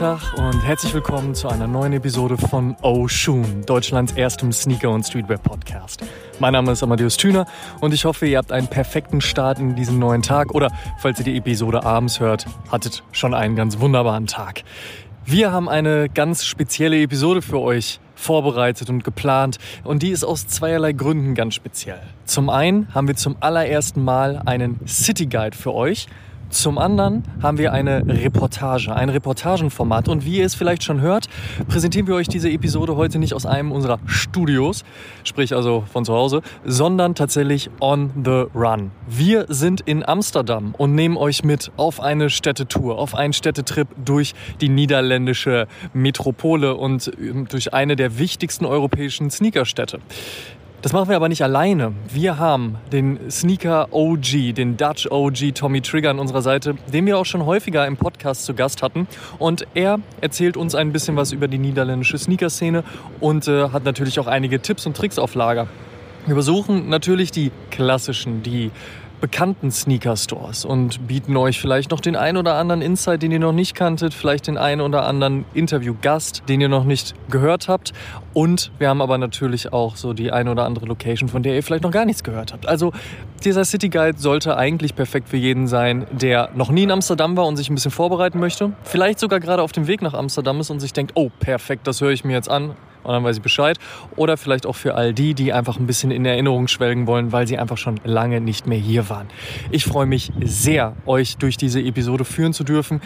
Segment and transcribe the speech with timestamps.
[0.00, 5.04] Tag und herzlich willkommen zu einer neuen Episode von Oh Shoon, Deutschlands erstem Sneaker- und
[5.04, 6.02] Streetwear-Podcast.
[6.38, 7.44] Mein Name ist Amadeus Thüner
[7.82, 11.26] und ich hoffe, ihr habt einen perfekten Start in diesen neuen Tag oder, falls ihr
[11.26, 14.62] die Episode abends hört, hattet schon einen ganz wunderbaren Tag.
[15.26, 20.46] Wir haben eine ganz spezielle Episode für euch vorbereitet und geplant und die ist aus
[20.46, 22.00] zweierlei Gründen ganz speziell.
[22.24, 26.06] Zum einen haben wir zum allerersten Mal einen City Guide für euch
[26.50, 30.08] zum anderen haben wir eine Reportage, ein Reportagenformat.
[30.08, 31.28] Und wie ihr es vielleicht schon hört,
[31.68, 34.84] präsentieren wir euch diese Episode heute nicht aus einem unserer Studios,
[35.24, 38.90] sprich also von zu Hause, sondern tatsächlich on the run.
[39.08, 44.34] Wir sind in Amsterdam und nehmen euch mit auf eine Städtetour, auf einen Städtetrip durch
[44.60, 50.00] die niederländische Metropole und ähm, durch eine der wichtigsten europäischen Sneakerstädte.
[50.82, 51.92] Das machen wir aber nicht alleine.
[52.08, 57.18] Wir haben den Sneaker OG, den Dutch OG Tommy Trigger an unserer Seite, den wir
[57.18, 59.06] auch schon häufiger im Podcast zu Gast hatten.
[59.38, 62.82] Und er erzählt uns ein bisschen was über die niederländische Sneaker-Szene
[63.20, 65.66] und äh, hat natürlich auch einige Tipps und Tricks auf Lager.
[66.24, 68.70] Wir besuchen natürlich die klassischen, die
[69.20, 73.52] bekannten Sneaker-Stores und bieten euch vielleicht noch den einen oder anderen Insight, den ihr noch
[73.52, 77.92] nicht kanntet, vielleicht den einen oder anderen Interview-Gast, den ihr noch nicht gehört habt.
[78.32, 81.62] Und wir haben aber natürlich auch so die eine oder andere Location, von der ihr
[81.62, 82.66] vielleicht noch gar nichts gehört habt.
[82.66, 82.92] Also
[83.44, 87.46] dieser City Guide sollte eigentlich perfekt für jeden sein, der noch nie in Amsterdam war
[87.46, 88.72] und sich ein bisschen vorbereiten möchte.
[88.84, 92.00] Vielleicht sogar gerade auf dem Weg nach Amsterdam ist und sich denkt, oh perfekt, das
[92.00, 93.78] höre ich mir jetzt an und dann weiß ich Bescheid.
[94.16, 97.46] Oder vielleicht auch für all die, die einfach ein bisschen in Erinnerung schwelgen wollen, weil
[97.46, 99.28] sie einfach schon lange nicht mehr hier waren.
[99.70, 103.00] Ich freue mich sehr, euch durch diese Episode führen zu dürfen.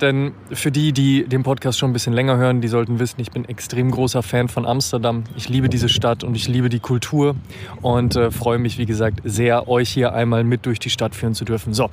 [0.00, 3.30] Denn für die, die den Podcast schon ein bisschen länger hören, die sollten wissen, ich
[3.30, 5.24] bin extrem großer Fan von Amsterdam.
[5.36, 7.36] Ich liebe diese Stadt und ich liebe die Kultur
[7.82, 11.34] und äh, freue mich, wie gesagt, sehr, euch hier einmal mit durch die Stadt führen
[11.34, 11.74] zu dürfen.
[11.74, 11.90] So,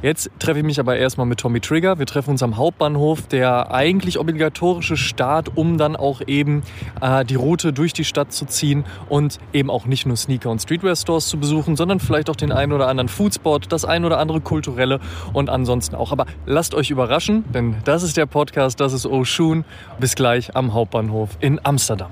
[0.00, 1.98] Jetzt treffe ich mich aber erstmal mit Tommy Trigger.
[1.98, 6.62] Wir treffen uns am Hauptbahnhof, der eigentlich obligatorische Start, um dann auch eben
[7.00, 10.62] äh, die Route durch die Stadt zu ziehen und eben auch nicht nur Sneaker- und
[10.62, 14.40] Streetwear-Stores zu besuchen, sondern vielleicht auch den einen oder anderen Foodspot, das ein oder andere
[14.40, 15.00] kulturelle
[15.32, 16.12] und ansonsten auch.
[16.12, 19.64] Aber lasst euch überraschen, denn das ist der Podcast, das ist Oshun.
[19.98, 22.10] Bis gleich am Hauptbahnhof in Amsterdam.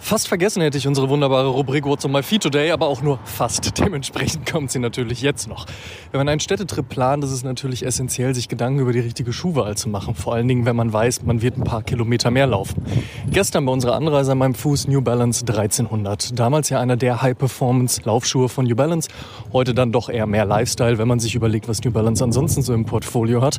[0.00, 3.18] Fast vergessen hätte ich unsere wunderbare Rubrik What's on my feet today, aber auch nur
[3.24, 3.78] fast.
[3.84, 5.66] Dementsprechend kommt sie natürlich jetzt noch.
[6.12, 9.76] Wenn man einen Städtetrip plant, ist es natürlich essentiell, sich Gedanken über die richtige Schuhwahl
[9.76, 10.14] zu machen.
[10.14, 12.82] Vor allen Dingen, wenn man weiß, man wird ein paar Kilometer mehr laufen.
[13.30, 16.38] Gestern bei unserer Anreise an meinem Fuß New Balance 1300.
[16.38, 19.10] Damals ja einer der High-Performance-Laufschuhe von New Balance.
[19.52, 22.72] Heute dann doch eher mehr Lifestyle, wenn man sich überlegt, was New Balance ansonsten so
[22.72, 23.58] im Portfolio hat.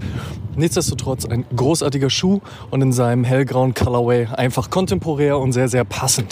[0.55, 2.39] Nichtsdestotrotz ein großartiger Schuh
[2.71, 6.28] und in seinem hellgrauen Colorway einfach kontemporär und sehr, sehr passend.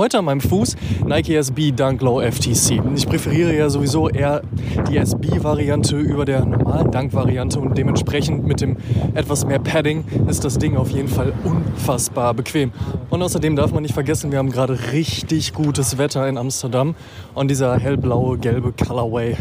[0.00, 2.80] Heute an meinem Fuß Nike SB Dunk Low FTC.
[2.96, 4.40] Ich präferiere ja sowieso eher
[4.88, 8.78] die SB-Variante über der normalen Dunk-Variante und dementsprechend mit dem
[9.12, 12.72] etwas mehr Padding ist das Ding auf jeden Fall unfassbar bequem.
[13.10, 16.94] Und außerdem darf man nicht vergessen, wir haben gerade richtig gutes Wetter in Amsterdam
[17.34, 19.36] und dieser hellblaue, gelbe Colorway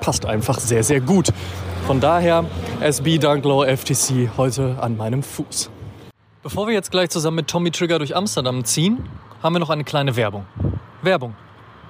[0.00, 1.30] passt einfach sehr, sehr gut.
[1.88, 2.44] Von daher
[2.80, 5.68] SB Dunk Low FTC heute an meinem Fuß.
[6.44, 8.98] Bevor wir jetzt gleich zusammen mit Tommy Trigger durch Amsterdam ziehen,
[9.42, 10.46] haben wir noch eine kleine Werbung.
[11.02, 11.34] Werbung.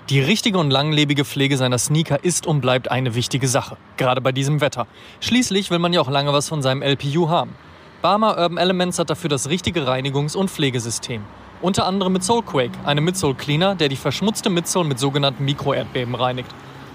[0.09, 4.33] Die richtige und langlebige Pflege seiner Sneaker ist und bleibt eine wichtige Sache, gerade bei
[4.33, 4.87] diesem Wetter.
[5.21, 7.55] Schließlich will man ja auch lange was von seinem LPU haben.
[8.03, 11.23] Barmer Urban Elements hat dafür das richtige Reinigungs- und Pflegesystem.
[11.61, 16.51] Unter anderem mit Soulquake, einem Midsole Cleaner, der die verschmutzte Midsole mit sogenannten Mikroerdbeben reinigt.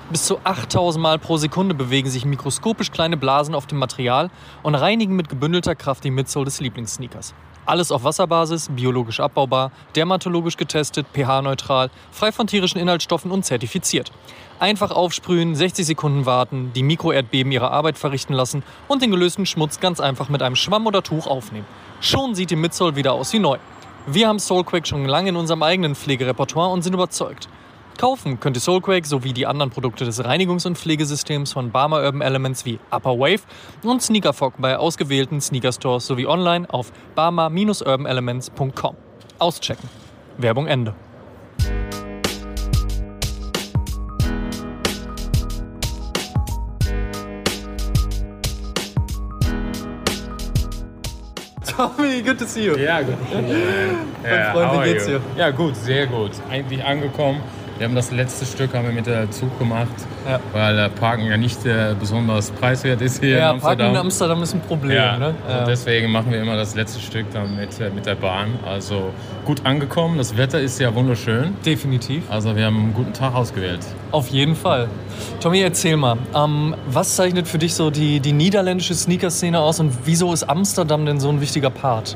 [0.10, 4.30] Bis zu 8000 Mal pro Sekunde bewegen sich mikroskopisch kleine Blasen auf dem Material
[4.64, 7.34] und reinigen mit gebündelter Kraft die Midsole des Lieblingssneakers.
[7.66, 14.12] Alles auf Wasserbasis, biologisch abbaubar, dermatologisch getestet, pH-neutral, frei von tierischen Inhaltsstoffen und zertifiziert.
[14.60, 19.80] Einfach aufsprühen, 60 Sekunden warten, die Mikroerdbeben ihre Arbeit verrichten lassen und den gelösten Schmutz
[19.80, 21.66] ganz einfach mit einem Schwamm oder Tuch aufnehmen.
[22.02, 23.58] Schon sieht die Midsole wieder aus wie neu.
[24.06, 27.50] Wir haben Soulquake schon lange in unserem eigenen Pflegerepertoire und sind überzeugt.
[27.98, 32.22] Kaufen könnt ihr Soulquake sowie die anderen Produkte des Reinigungs- und Pflegesystems von Barmer Urban
[32.22, 33.44] Elements wie Upper Wave
[33.84, 38.96] und Sneakerfog bei ausgewählten Sneakerstores sowie online auf barmer-urbanelements.com.
[39.40, 39.90] Auschecken.
[40.38, 40.94] Werbung Ende.
[51.66, 52.76] Tommy, good to see you.
[52.78, 53.16] Ja, gut.
[53.32, 55.22] Mein Freund, wie geht's dir?
[55.38, 56.32] Ja, gut, sehr gut.
[56.50, 57.42] Eigentlich angekommen.
[57.78, 59.90] Wir haben das letzte Stück haben wir mit der Zug gemacht,
[60.26, 60.40] ja.
[60.54, 63.78] weil äh, Parken ja nicht äh, besonders preiswert ist hier ja, in Amsterdam.
[63.78, 64.96] Parken in Amsterdam ist ein Problem.
[64.96, 65.36] Ja, ne?
[65.46, 65.66] ja.
[65.66, 68.58] deswegen machen wir immer das letzte Stück dann mit, äh, mit der Bahn.
[68.66, 69.12] Also
[69.44, 71.54] gut angekommen, das Wetter ist ja wunderschön.
[71.66, 72.24] Definitiv.
[72.32, 73.82] Also wir haben einen guten Tag ausgewählt.
[74.12, 74.88] Auf jeden Fall.
[75.42, 79.92] Tommy, erzähl mal, ähm, was zeichnet für dich so die, die niederländische Sneaker-Szene aus und
[80.06, 82.16] wieso ist Amsterdam denn so ein wichtiger Part?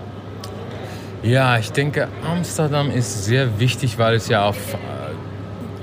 [1.22, 4.56] Ja, ich denke, Amsterdam ist sehr wichtig, weil es ja auf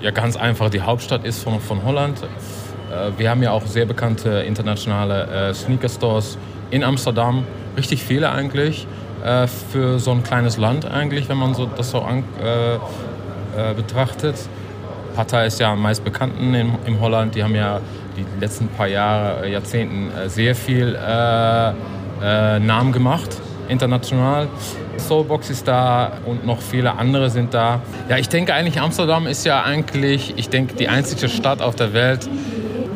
[0.07, 2.23] ja ganz einfach die Hauptstadt ist von, von Holland.
[2.23, 6.39] Äh, wir haben ja auch sehr bekannte internationale äh, Sneaker-Stores
[6.71, 7.45] in Amsterdam.
[7.77, 8.87] Richtig viele eigentlich
[9.25, 12.79] äh, für so ein kleines Land eigentlich, wenn man so, das so an, äh,
[13.75, 14.37] betrachtet.
[15.15, 17.35] Pata ist ja am meist bekannten in, in Holland.
[17.35, 17.81] Die haben ja
[18.17, 20.93] die letzten paar Jahre, Jahrzehnten sehr viel
[22.21, 24.49] Namen gemacht, international.
[25.01, 27.81] Soulbox ist da und noch viele andere sind da.
[28.09, 31.93] Ja, ich denke eigentlich, Amsterdam ist ja eigentlich, ich denke, die einzige Stadt auf der
[31.93, 32.29] Welt,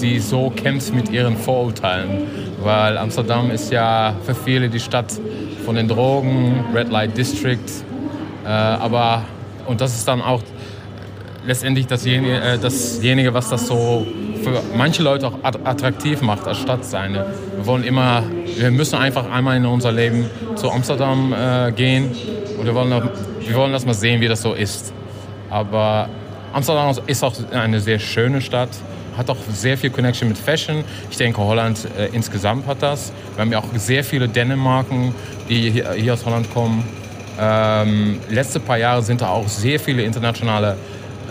[0.00, 2.26] die so kämpft mit ihren Vorurteilen.
[2.62, 5.12] Weil Amsterdam ist ja für viele die Stadt
[5.64, 7.58] von den Drogen, Red Light District.
[8.44, 9.22] Äh, aber,
[9.66, 10.42] und das ist dann auch
[11.46, 14.06] letztendlich dasjenige, äh, dasjenige, was das so
[14.42, 17.14] für manche Leute auch attraktiv macht als Stadt sein.
[17.14, 18.22] Wir wollen immer,
[18.56, 22.10] wir müssen einfach einmal in unser Leben zu Amsterdam äh, gehen
[22.58, 24.92] und wir wollen, wir wollen das mal sehen, wie das so ist.
[25.48, 26.08] Aber
[26.52, 28.70] Amsterdam ist auch eine sehr schöne Stadt,
[29.16, 30.84] hat auch sehr viel Connection mit Fashion.
[31.10, 33.12] Ich denke, Holland äh, insgesamt hat das.
[33.34, 35.14] Wir haben ja auch sehr viele Dänemarken,
[35.48, 36.84] die hier, hier aus Holland kommen.
[37.38, 40.76] Ähm, letzte paar Jahre sind da auch sehr viele internationale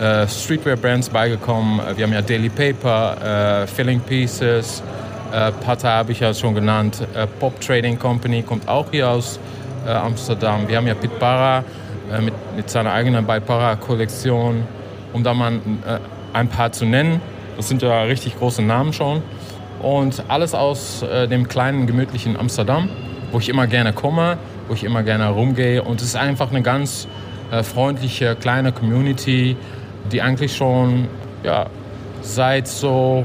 [0.00, 1.80] äh, Streetwear-Brands beigekommen.
[1.94, 4.82] Wir haben ja Daily Paper, äh, Filling Pieces,
[5.32, 9.38] äh, Pata habe ich ja schon genannt, äh, Pop Trading Company kommt auch hier aus
[9.86, 10.66] äh, Amsterdam.
[10.66, 11.64] Wir haben ja Pit Para
[12.12, 14.64] äh, mit, mit, seiner eigenen Para-Kollektion,
[15.12, 15.60] um da mal
[16.32, 17.20] ein paar zu nennen.
[17.56, 19.22] Das sind ja richtig große Namen schon.
[19.80, 22.88] Und alles aus dem kleinen, gemütlichen Amsterdam,
[23.32, 24.36] wo ich immer gerne komme,
[24.68, 25.82] wo ich immer gerne rumgehe.
[25.82, 27.08] Und es ist einfach eine ganz
[27.62, 29.56] freundliche, kleine Community,
[30.12, 31.08] die eigentlich schon
[31.42, 31.66] ja,
[32.22, 33.24] seit so,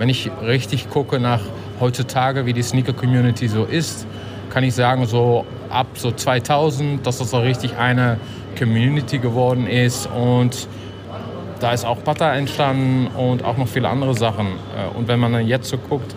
[0.00, 1.42] wenn ich richtig gucke nach
[1.78, 4.06] heutzutage, wie die Sneaker-Community so ist,
[4.48, 8.16] kann ich sagen, so ab so 2000, dass das so richtig eine
[8.58, 10.68] Community geworden ist und
[11.60, 14.46] da ist auch Pata entstanden und auch noch viele andere Sachen.
[14.46, 16.14] Äh, und wenn man dann jetzt so guckt,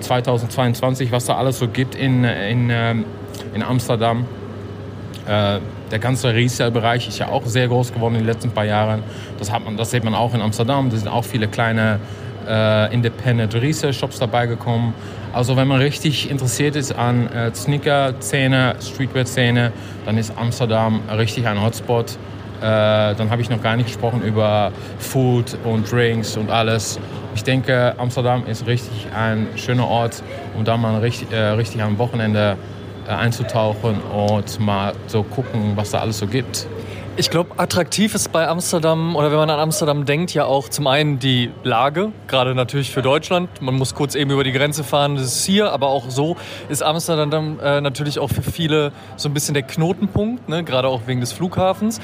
[0.00, 3.04] 2022, äh, was da alles so gibt in, in, ähm,
[3.52, 4.24] in Amsterdam,
[5.26, 5.58] äh,
[5.90, 9.02] der ganze Resale-Bereich ist ja auch sehr groß geworden in den letzten paar Jahren.
[9.40, 10.90] Das, hat man, das sieht man auch in Amsterdam.
[10.90, 11.98] Da sind auch viele kleine
[12.48, 14.94] äh, Independent Resale-Shops dabei gekommen.
[15.32, 19.72] Also wenn man richtig interessiert ist an äh, Sneaker-Szene, Streetwear-Szene,
[20.04, 22.18] dann ist Amsterdam richtig ein Hotspot.
[22.60, 26.98] Äh, dann habe ich noch gar nicht gesprochen über Food und Drinks und alles.
[27.34, 30.22] Ich denke, Amsterdam ist richtig ein schöner Ort,
[30.56, 32.56] um da mal richtig, äh, richtig am Wochenende
[33.06, 36.66] äh, einzutauchen und mal so gucken, was da alles so gibt.
[37.16, 40.86] Ich glaube, attraktiv ist bei Amsterdam oder wenn man an Amsterdam denkt, ja auch zum
[40.86, 43.60] einen die Lage, gerade natürlich für Deutschland.
[43.60, 46.36] Man muss kurz eben über die Grenze fahren, das ist hier, aber auch so
[46.68, 50.62] ist Amsterdam äh, natürlich auch für viele so ein bisschen der Knotenpunkt, ne?
[50.64, 52.00] gerade auch wegen des Flughafens.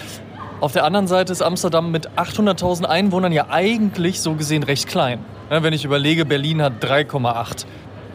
[0.61, 5.25] Auf der anderen Seite ist Amsterdam mit 800.000 Einwohnern ja eigentlich so gesehen recht klein.
[5.49, 7.67] Wenn ich überlege, Berlin hat 3,8.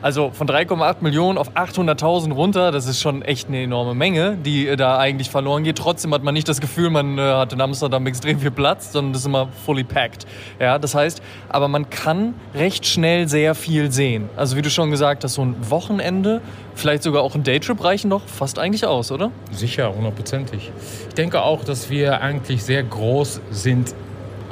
[0.02, 4.68] Also von 3,8 Millionen auf 800.000 runter, das ist schon echt eine enorme Menge, die
[4.68, 5.78] äh, da eigentlich verloren geht.
[5.78, 9.14] Trotzdem hat man nicht das Gefühl, man äh, hat in Amsterdam extrem viel Platz, sondern
[9.14, 10.26] das ist immer fully packed.
[10.60, 14.30] Ja, das heißt, aber man kann recht schnell sehr viel sehen.
[14.36, 16.42] Also wie du schon gesagt hast, so ein Wochenende,
[16.74, 19.30] vielleicht sogar auch ein Daytrip reichen doch fast eigentlich aus, oder?
[19.52, 20.72] Sicher, hundertprozentig.
[21.10, 23.94] Ich denke auch, dass wir eigentlich sehr groß sind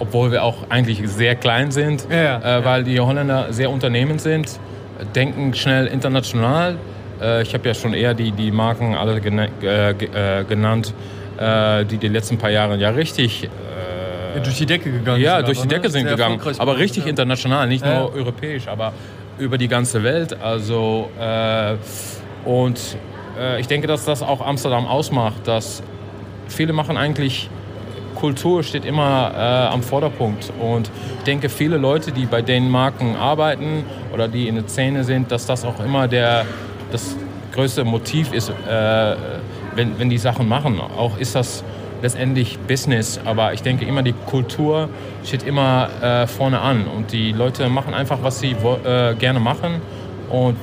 [0.01, 4.57] obwohl wir auch eigentlich sehr klein sind, ja, äh, weil die Holländer sehr unternehmend sind
[5.15, 6.77] denken schnell international.
[7.21, 10.93] Äh, ich habe ja schon eher die, die Marken alle äh, äh, genannt,
[11.39, 13.49] die die letzten paar Jahre ja richtig
[14.35, 15.39] ja, durch die Decke gegangen ja, sind.
[15.39, 15.73] Ja, durch die ne?
[15.73, 16.41] Decke sind gegangen.
[16.57, 17.09] Aber richtig ja.
[17.09, 18.91] international, nicht nur europäisch, aber
[19.37, 20.35] über die ganze Welt.
[20.41, 21.75] Also, äh,
[22.45, 22.97] und
[23.39, 25.81] äh, ich denke, dass das auch Amsterdam ausmacht, dass
[26.47, 27.49] viele machen eigentlich
[28.19, 30.51] Kultur steht immer äh, am Vorderpunkt.
[30.59, 35.03] Und ich denke, viele Leute, die bei den Marken arbeiten oder die in der Szene
[35.03, 36.45] sind, dass das auch immer der,
[36.91, 37.15] das
[37.53, 39.15] größte Motiv ist, äh,
[39.75, 40.79] wenn, wenn die Sachen machen.
[40.79, 41.63] Auch ist das
[42.01, 44.89] letztendlich Business, aber ich denke immer, die Kultur
[45.23, 49.81] steht immer äh, vorne an und die Leute machen einfach, was sie äh, gerne machen
[50.29, 50.55] und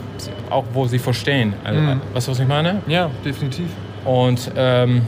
[0.51, 1.55] auch wo sie verstehen.
[1.65, 2.01] Also, mhm.
[2.15, 2.83] Weißt du, was ich meine?
[2.87, 3.67] Ja, definitiv.
[4.05, 5.03] Und ähm,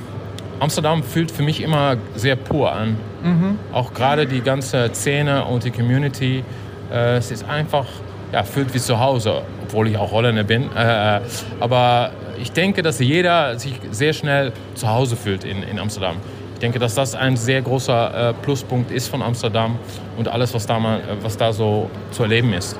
[0.60, 2.96] Amsterdam fühlt für mich immer sehr pur an.
[3.22, 3.58] Mhm.
[3.72, 6.44] Auch gerade die ganze Szene und die Community.
[6.92, 7.86] Äh, es ist einfach,
[8.32, 10.64] ja, fühlt wie zu Hause, obwohl ich auch Holländer bin.
[10.74, 11.20] Äh,
[11.60, 12.10] aber
[12.40, 16.16] ich denke, dass jeder sich sehr schnell zu Hause fühlt in, in Amsterdam.
[16.54, 19.78] Ich denke, dass das ein sehr großer äh, Pluspunkt ist von Amsterdam
[20.16, 22.76] und alles, was da, mal, was da so zu erleben ist.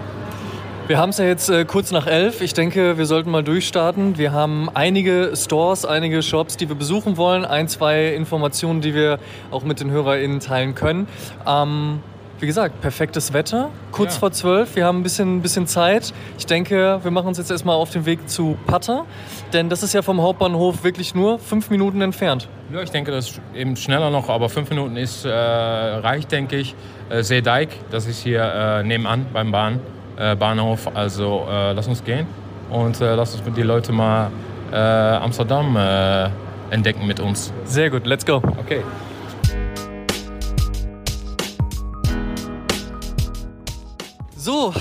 [0.88, 2.40] Wir haben es ja jetzt äh, kurz nach elf.
[2.40, 4.16] Ich denke, wir sollten mal durchstarten.
[4.16, 7.44] Wir haben einige Stores, einige Shops, die wir besuchen wollen.
[7.44, 9.18] Ein, zwei Informationen, die wir
[9.50, 11.06] auch mit den HörerInnen teilen können.
[11.46, 12.00] Ähm,
[12.40, 14.20] wie gesagt, perfektes Wetter, kurz ja.
[14.20, 14.76] vor zwölf.
[14.76, 16.14] Wir haben ein bisschen, bisschen Zeit.
[16.38, 19.04] Ich denke, wir machen uns jetzt erstmal auf den Weg zu Patta,
[19.52, 22.48] denn das ist ja vom Hauptbahnhof wirklich nur fünf Minuten entfernt.
[22.72, 26.56] Ja, ich denke, das ist eben schneller noch, aber fünf Minuten ist äh, reicht, denke
[26.56, 26.74] ich.
[27.10, 29.80] Äh, Seedijk, das ist hier äh, nebenan beim Bahn.
[30.18, 30.88] Äh, Bahnhof.
[30.94, 32.26] Also äh, lass uns gehen
[32.70, 34.30] und äh, lass uns die Leute mal
[34.70, 35.78] Amsterdam
[36.68, 37.54] entdecken mit uns.
[37.64, 38.42] Sehr gut, let's go.
[38.58, 38.82] Okay.
[44.36, 44.74] So,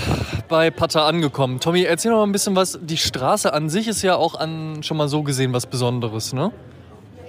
[0.48, 1.58] bei Pata angekommen.
[1.58, 2.78] Tommy, erzähl noch mal ein bisschen was.
[2.82, 6.52] Die Straße an sich ist ja auch an, schon mal so gesehen was Besonderes, ne?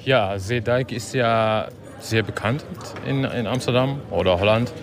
[0.04, 1.68] Ja, Zeedijk ist ja
[2.02, 2.66] sehr bekannt
[3.06, 4.74] in, in Amsterdam oder Holland.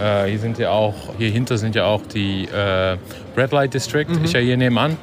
[0.00, 2.96] Äh, hier sind ja auch, hier hinter sind ja auch die äh,
[3.36, 4.24] Red Light District, mhm.
[4.24, 4.96] ist ja hier nebenan.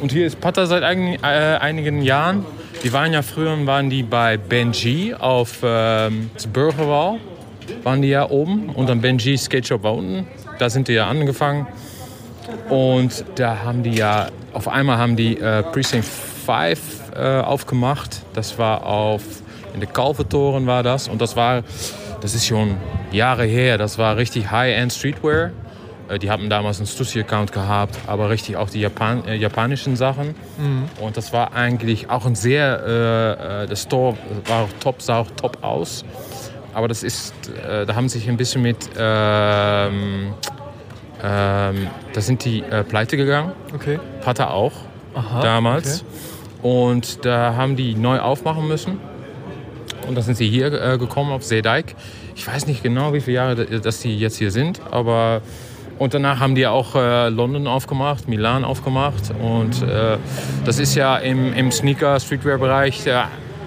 [0.00, 2.44] Und hier ist Pata seit ein, äh, einigen Jahren.
[2.84, 7.18] Die waren ja früher waren die bei Benji auf ähm, Burgerwall.
[7.84, 10.26] Waren die ja oben und dann Benji Skate Shop war unten.
[10.58, 11.66] Da sind die ja angefangen.
[12.68, 18.22] Und da haben die ja, auf einmal haben die äh, Precinct 5 äh, aufgemacht.
[18.34, 19.22] Das war auf,
[19.74, 21.08] in der Kalvertoren war das.
[21.08, 21.62] Und das war,
[22.20, 22.76] das ist schon
[23.12, 23.78] Jahre her.
[23.78, 25.50] Das war richtig High-End Streetwear.
[26.08, 30.34] Äh, die hatten damals einen Stussy-Account gehabt, aber richtig auch die Japan äh, japanischen Sachen.
[30.58, 30.84] Mhm.
[31.00, 34.16] Und das war eigentlich auch ein sehr, äh, äh der Store
[34.46, 36.04] war auch top, sah auch top aus.
[36.74, 37.34] Aber das ist,
[37.68, 40.32] äh, da haben sich ein bisschen mit, ähm,
[41.22, 43.52] ähm, da sind die äh, pleite gegangen.
[43.74, 43.98] Okay.
[44.22, 44.72] Pata auch
[45.14, 46.02] Aha, damals.
[46.02, 46.68] Okay.
[46.68, 48.98] Und da haben die neu aufmachen müssen.
[50.06, 51.94] Und da sind sie hier äh, gekommen auf Seedijk.
[52.34, 55.42] Ich weiß nicht genau, wie viele Jahre dass die jetzt hier sind, aber
[55.98, 59.32] und danach haben die auch äh, London aufgemacht, Milan aufgemacht.
[59.40, 60.16] Und äh,
[60.64, 63.22] das ist ja im, im Sneaker Streetwear Bereich äh,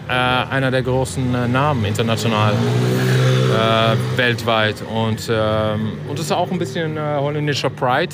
[0.08, 4.75] einer der großen äh, Namen international äh, weltweit.
[4.94, 8.13] Und ähm, und das ist auch ein bisschen äh, holländischer Pride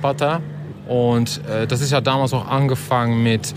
[0.00, 0.40] Butter.
[0.86, 3.52] Und das ist ja damals auch angefangen mit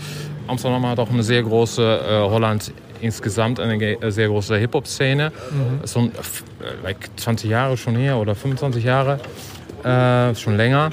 [0.48, 5.32] Amsterdam hat auch eine sehr große Holland insgesamt eine äh, sehr große Hip-Hop-Szene.
[5.50, 5.86] Mhm.
[5.86, 6.10] So äh,
[6.82, 9.18] like 20 Jahre schon her oder 25 Jahre,
[9.84, 10.90] äh, schon länger.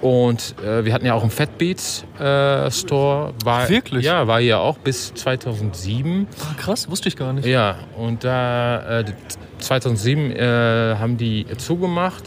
[0.00, 3.34] Und äh, wir hatten ja auch einen Fat Beats äh, Store.
[3.44, 4.04] War, Wirklich?
[4.04, 6.26] Ja, war hier auch bis 2007.
[6.40, 7.46] Ah, krass, wusste ich gar nicht.
[7.46, 9.04] Ja, und da äh,
[9.58, 10.34] 2007
[10.98, 12.24] haben die zugemacht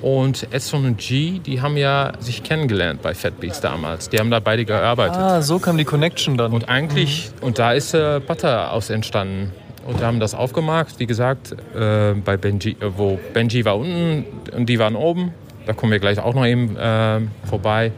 [0.00, 4.08] und Edson und G, die haben ja sich kennengelernt bei Fat Beats damals.
[4.08, 5.16] Die haben da beide gearbeitet.
[5.16, 6.52] Ah, so kam die Connection dann.
[6.52, 7.46] Und eigentlich, mhm.
[7.46, 9.52] und da ist äh, Butter aus entstanden.
[9.86, 14.24] Und wir haben das aufgemacht, wie gesagt, äh, bei Benji, äh, wo Benji war unten
[14.54, 15.32] und die waren oben.
[15.66, 17.90] Da kommen wir gleich auch noch eben äh, vorbei.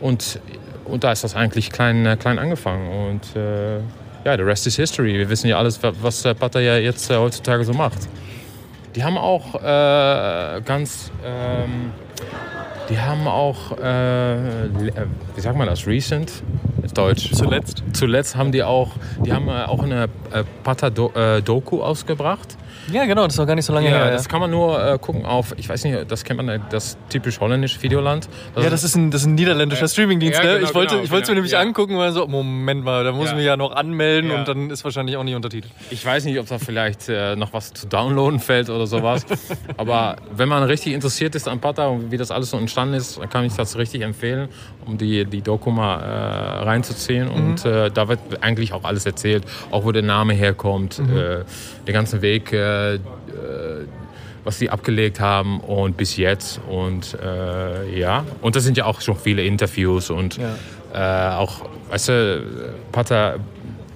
[0.00, 0.38] Und,
[0.84, 3.08] und da ist das eigentlich klein, äh, klein angefangen.
[3.10, 3.78] Und äh,
[4.24, 5.14] ja, the rest is history.
[5.14, 8.08] Wir wissen ja alles, was Butter ja jetzt heutzutage so macht.
[8.94, 11.92] Die haben auch äh, ganz, ähm,
[12.88, 14.36] die haben auch, äh,
[15.34, 16.42] wie sagt man das, recent,
[16.94, 17.32] Deutsch.
[17.32, 17.82] Zuletzt.
[17.92, 18.90] Zuletzt haben die auch,
[19.24, 22.56] die haben äh, auch eine äh, Pata-Doku ausgebracht
[22.92, 24.10] ja, genau, das ist noch gar nicht so lange ja, her.
[24.10, 27.40] Das kann man nur äh, gucken auf, ich weiß nicht, das kennt man, das typisch
[27.40, 28.28] holländische Videoland.
[28.54, 30.38] Das ja, das ist ein, das ist ein niederländischer Streamingdienst.
[30.38, 30.54] Ja, ne?
[30.56, 31.60] genau, ich wollte genau, ich genau, mir nämlich ja.
[31.60, 34.84] angucken, weil so, Moment mal, da muss ich mich ja noch anmelden und dann ist
[34.84, 35.72] wahrscheinlich auch nicht untertitelt.
[35.90, 39.24] Ich weiß nicht, ob da vielleicht äh, noch was zu downloaden fällt oder sowas.
[39.76, 43.18] Aber wenn man richtig interessiert ist an Pata und wie das alles so entstanden ist,
[43.18, 44.48] dann kann ich das richtig empfehlen,
[44.86, 47.28] um die, die Doku mal äh, reinzuziehen.
[47.28, 47.34] Mhm.
[47.34, 51.14] Und äh, da wird eigentlich auch alles erzählt, auch wo der Name herkommt, mhm.
[51.14, 51.44] Äh,
[51.86, 52.98] der ganze Weg äh, äh,
[54.44, 56.60] was sie abgelegt haben und bis jetzt.
[56.68, 61.32] Und äh, ja, und das sind ja auch schon viele Interviews und ja.
[61.32, 62.42] äh, auch, weißt du,
[62.92, 63.38] Pater,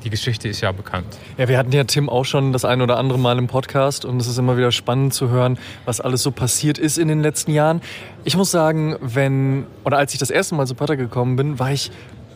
[0.04, 1.18] die Geschichte ist ja bekannt.
[1.36, 4.20] Ja, wir hatten ja Tim auch schon das ein oder andere Mal im Podcast und
[4.20, 7.52] es ist immer wieder spannend zu hören, was alles so passiert ist in den letzten
[7.52, 7.82] Jahren.
[8.24, 11.72] Ich muss sagen, wenn, oder als ich das erste Mal zu Pater gekommen bin, war
[11.72, 11.90] ich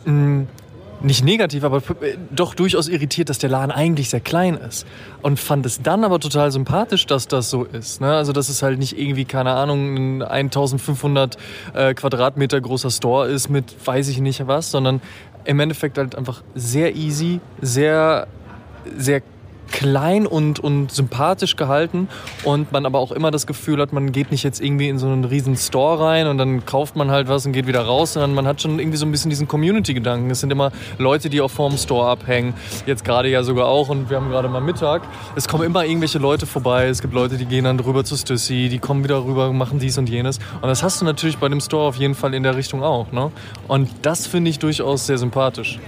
[0.05, 0.47] mh, mm,
[1.03, 1.81] nicht negativ, aber
[2.31, 4.87] doch durchaus irritiert, dass der Laden eigentlich sehr klein ist.
[5.21, 8.01] Und fand es dann aber total sympathisch, dass das so ist.
[8.01, 8.13] Ne?
[8.13, 11.37] Also, dass es halt nicht irgendwie, keine Ahnung, ein 1500
[11.73, 15.01] äh, Quadratmeter großer Store ist mit weiß ich nicht was, sondern
[15.45, 18.27] im Endeffekt halt einfach sehr easy, sehr
[18.97, 19.21] sehr
[19.73, 22.07] klein und, und sympathisch gehalten
[22.43, 25.07] und man aber auch immer das Gefühl hat, man geht nicht jetzt irgendwie in so
[25.07, 28.35] einen riesen Store rein und dann kauft man halt was und geht wieder raus, sondern
[28.35, 30.29] man hat schon irgendwie so ein bisschen diesen Community-Gedanken.
[30.29, 32.53] Es sind immer Leute, die auch vorm Store abhängen,
[32.85, 35.01] jetzt gerade ja sogar auch und wir haben gerade mal Mittag.
[35.35, 38.69] Es kommen immer irgendwelche Leute vorbei, es gibt Leute, die gehen dann rüber zu Stussy,
[38.69, 41.59] die kommen wieder rüber, machen dies und jenes und das hast du natürlich bei dem
[41.59, 43.11] Store auf jeden Fall in der Richtung auch.
[43.11, 43.31] Ne?
[43.67, 45.79] Und das finde ich durchaus sehr sympathisch.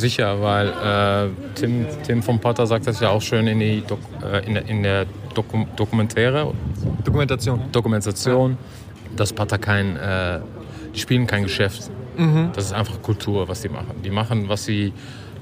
[0.00, 3.98] Sicher, weil äh, Tim, Tim von Potter sagt das ja auch schön in, die Dok
[4.22, 6.52] äh, in, der, in der Doku Dokumentäre.
[7.04, 7.60] Dokumentation.
[7.70, 8.56] Dokumentation,
[9.14, 10.40] dass Potter kein, äh,
[10.94, 11.90] die spielen kein Geschäft.
[12.16, 12.50] Mhm.
[12.54, 14.02] Das ist einfach Kultur, was die machen.
[14.02, 14.92] Die machen, was sie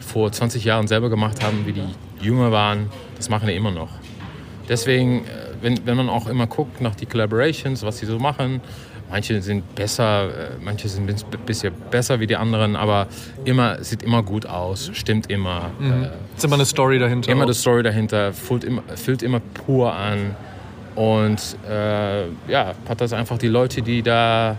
[0.00, 1.88] vor 20 Jahren selber gemacht haben, wie die
[2.20, 3.90] jünger waren, das machen die immer noch.
[4.68, 8.60] Deswegen, äh, wenn, wenn man auch immer guckt nach die Collaborations, was sie so machen,
[9.10, 13.06] Manche sind besser, äh, manche sind ein bisschen besser wie die anderen, aber
[13.44, 15.70] immer sieht immer gut aus, stimmt immer.
[15.78, 16.04] Mhm.
[16.04, 17.30] Äh, ist immer eine Story dahinter.
[17.32, 17.46] Immer auch.
[17.46, 20.36] eine Story dahinter, fühlt immer, fühlt immer pur an.
[20.94, 24.56] Und äh, ja, Pata ist einfach die Leute, die da,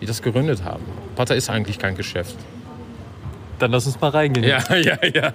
[0.00, 0.84] die das gegründet haben.
[1.16, 2.36] Pata ist eigentlich kein Geschäft.
[3.58, 4.46] Dann lass uns mal reingehen.
[4.46, 5.32] Ja, ja, ja.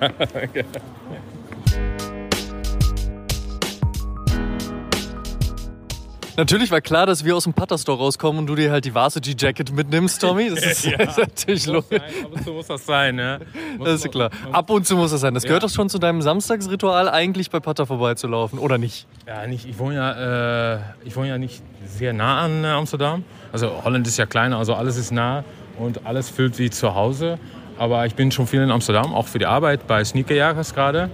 [6.37, 8.93] Natürlich war klar, dass wir aus dem Putter Store rauskommen und du dir halt die
[8.93, 10.49] Varsity Jacket mitnimmst, Tommy.
[10.49, 12.01] Das ist, ja, ist natürlich logisch.
[12.01, 13.39] Ab und zu muss das sein, ne?
[13.77, 14.29] Muss das ist klar.
[14.51, 15.33] Ab und zu muss das sein.
[15.33, 19.07] Das gehört doch schon zu deinem Samstagsritual, eigentlich bei Putter vorbeizulaufen, oder nicht?
[19.25, 19.65] Ja, nicht.
[19.65, 23.23] Ich wohne ja, äh, ich wohne ja nicht sehr nah an äh, Amsterdam.
[23.53, 25.45] Also Holland ist ja kleiner, also alles ist nah
[25.77, 27.39] und alles fühlt wie zu Hause.
[27.77, 31.09] Aber ich bin schon viel in Amsterdam, auch für die Arbeit bei Sneakerjagers gerade.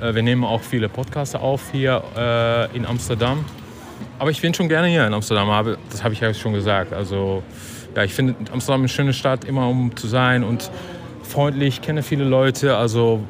[0.00, 3.44] Äh, wir nehmen auch viele Podcasts auf hier äh, in Amsterdam.
[4.18, 6.92] Aber ich bin schon gerne hier in Amsterdam, das habe ich ja schon gesagt.
[6.92, 7.42] Also
[7.96, 10.70] ja, ich finde Amsterdam eine schöne Stadt, immer um zu sein und
[11.22, 13.20] freundlich, kenne viele Leute, also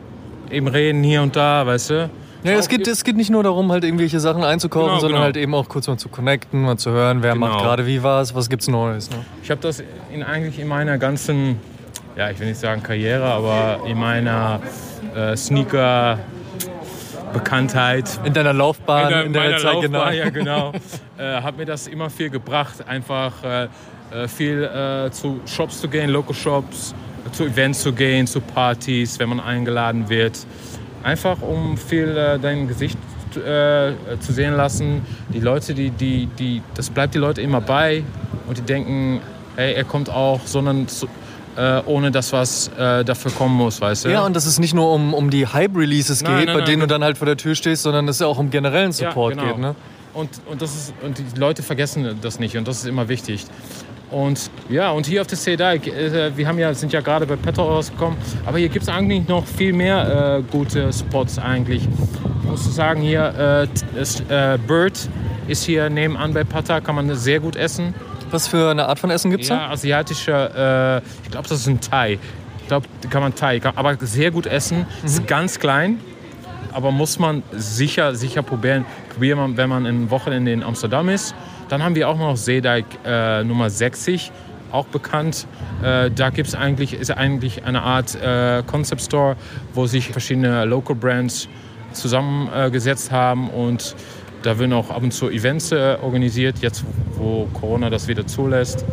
[0.51, 2.11] eben reden hier und da, weißt du.
[2.45, 5.25] Ja, es geht, es geht nicht nur darum, halt irgendwelche Sachen einzukaufen, genau, sondern genau.
[5.25, 7.47] halt eben auch kurz mal zu connecten, mal zu hören, wer genau.
[7.47, 9.11] macht gerade wie was, was gibt's Neues.
[9.11, 9.17] Ne?
[9.45, 11.61] Ich habe das in, eigentlich in meiner ganzen,
[12.17, 14.61] ja, ich will nicht sagen Karriere, aber in meiner
[15.15, 16.19] äh, Sneaker
[17.33, 18.21] Bekanntheit.
[18.25, 19.99] In deiner Laufbahn, in, der, in deiner Zeit, genau.
[19.99, 20.73] Laufbahn, genau.
[20.73, 20.73] Ja,
[21.19, 21.39] genau.
[21.39, 23.69] äh, hat mir das immer viel gebracht, einfach äh,
[24.13, 26.95] äh, viel äh, zu Shops zu gehen, Local Shops,
[27.33, 30.47] zu Events zu gehen, zu Partys, wenn man eingeladen wird.
[31.03, 32.99] Einfach um viel äh, dein Gesicht
[33.37, 35.07] äh, zu sehen lassen.
[35.33, 38.05] Die Leute, die, die, die, das bleibt die Leute immer bei
[38.47, 39.21] und die denken,
[39.57, 40.87] hey, er kommt auch, sondern
[41.57, 44.09] äh, ohne dass was äh, dafür kommen muss, weißt du?
[44.11, 46.81] Ja, und dass es nicht nur um, um die Hype-Releases geht, nein, bei nein, denen
[46.81, 49.37] du dann halt vor der Tür stehst, sondern dass es ja auch um generellen Support
[49.37, 49.53] ja, genau.
[49.53, 49.63] geht.
[49.63, 49.75] Ne?
[50.15, 53.47] Und, und, das ist, und die Leute vergessen das nicht und das ist immer wichtig.
[54.11, 57.37] Und ja, und hier auf der CDI, äh, wir haben ja, sind ja gerade bei
[57.37, 61.89] Petro rausgekommen, aber hier gibt es eigentlich noch viel mehr äh, gute Spots eigentlich.
[62.43, 65.09] Ich muss sagen, hier äh, äh, Bird
[65.49, 67.95] ist hier nebenan bei Pata, kann man sehr gut essen.
[68.33, 69.71] Was für eine Art von Essen gibt es ja, da?
[69.71, 72.19] asiatischer, äh, ich glaube, das ist ein Thai.
[72.63, 74.79] Ich glaube, kann man Thai, aber sehr gut essen.
[74.79, 75.07] Mhm.
[75.07, 76.01] Ist ganz klein,
[76.73, 81.35] aber muss man sicher, sicher probieren, probieren, wenn man ein Wochenende in Amsterdam ist.
[81.69, 84.33] Dann haben wir auch noch Zeedijk äh, Nummer 60,
[84.71, 85.47] auch bekannt.
[85.83, 89.37] Äh, da gibt's eigentlich, ist eigentlich eine Art äh, Concept Store,
[89.75, 91.49] wo sich verschiedene Local Brands
[91.93, 93.95] zusammengesetzt haben und
[94.43, 96.85] da werden auch ab und zu Events äh, organisiert, jetzt
[97.17, 98.85] wo Corona das wieder zulässt.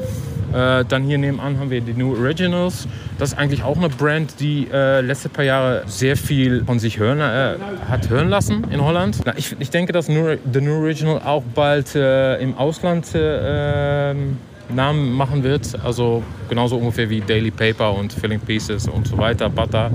[0.53, 2.87] Äh, dann hier nebenan haben wir die New Originals.
[3.19, 6.97] Das ist eigentlich auch eine Brand, die äh, letzte paar Jahre sehr viel von sich
[6.97, 7.57] hören, äh,
[7.87, 9.19] hat hören lassen in Holland.
[9.25, 14.11] Na, ich, ich, denke, dass New, The New Original auch bald äh, im Ausland äh,
[14.11, 14.37] ähm,
[14.69, 15.77] Namen machen wird.
[15.83, 19.91] Also genauso ungefähr wie Daily Paper und Filling Pieces und so weiter, Butter.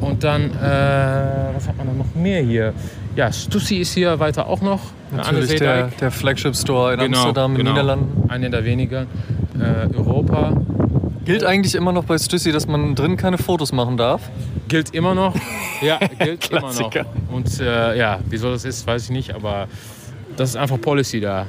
[0.00, 2.72] Und dann, äh, was hat man dann noch mehr hier?
[3.16, 4.80] Ja, Stussy ist hier weiter auch noch.
[5.10, 7.70] Natürlich der, der Flagship Store in genau, Amsterdam, in den genau.
[7.72, 8.30] Niederlanden.
[8.30, 9.06] Einer der wenigen.
[9.58, 10.52] Äh, Europa.
[11.24, 14.30] Gilt eigentlich immer noch bei Stussy, dass man drin keine Fotos machen darf?
[14.68, 15.34] Gilt immer noch.
[15.82, 16.92] Ja, gilt immer noch.
[17.30, 19.68] Und äh, ja, wieso das ist, weiß ich nicht, aber
[20.36, 21.46] das ist einfach Policy da.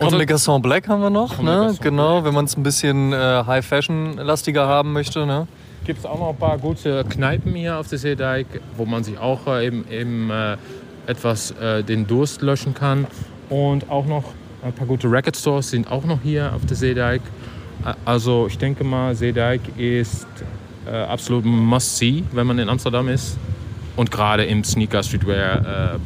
[0.00, 1.74] Und Le Gasson Black haben wir noch, ne?
[1.80, 5.46] Genau, wenn man es ein bisschen äh, High-Fashion-lastiger haben möchte, ne?
[5.84, 9.18] Gibt es auch noch ein paar gute Kneipen hier auf der Seedijk, wo man sich
[9.18, 10.56] auch äh, eben, eben äh,
[11.06, 13.06] etwas äh, den Durst löschen kann.
[13.50, 14.24] Und auch noch
[14.62, 17.20] ein paar gute Record Stores sind auch noch hier auf der Seedijk.
[18.04, 20.26] Also ich denke mal, Seedijk ist
[20.86, 23.36] äh, absolut must-see, wenn man in Amsterdam ist.
[23.96, 25.98] Und gerade im Sneaker Streetwear äh,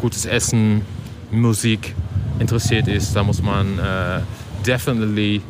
[0.00, 0.82] gutes Essen,
[1.30, 1.94] Musik
[2.38, 4.20] interessiert ist, da muss man äh,
[4.66, 5.42] definitely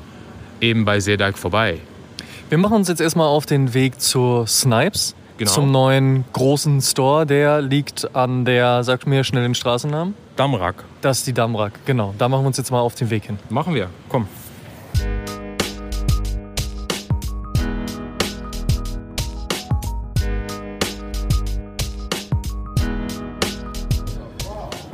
[0.60, 1.78] eben bei Seedijk vorbei.
[2.50, 5.14] Wir machen uns jetzt erstmal auf den Weg zur Snipes.
[5.38, 5.52] Genau.
[5.52, 7.24] zum neuen großen Store.
[7.24, 10.14] Der liegt an der, sag mir schnell den Straßennamen.
[10.34, 10.84] Damrak.
[11.00, 12.12] Das ist die Damrak, genau.
[12.18, 13.38] Da machen wir uns jetzt mal auf den Weg hin.
[13.48, 13.88] Machen wir.
[14.08, 14.26] Komm.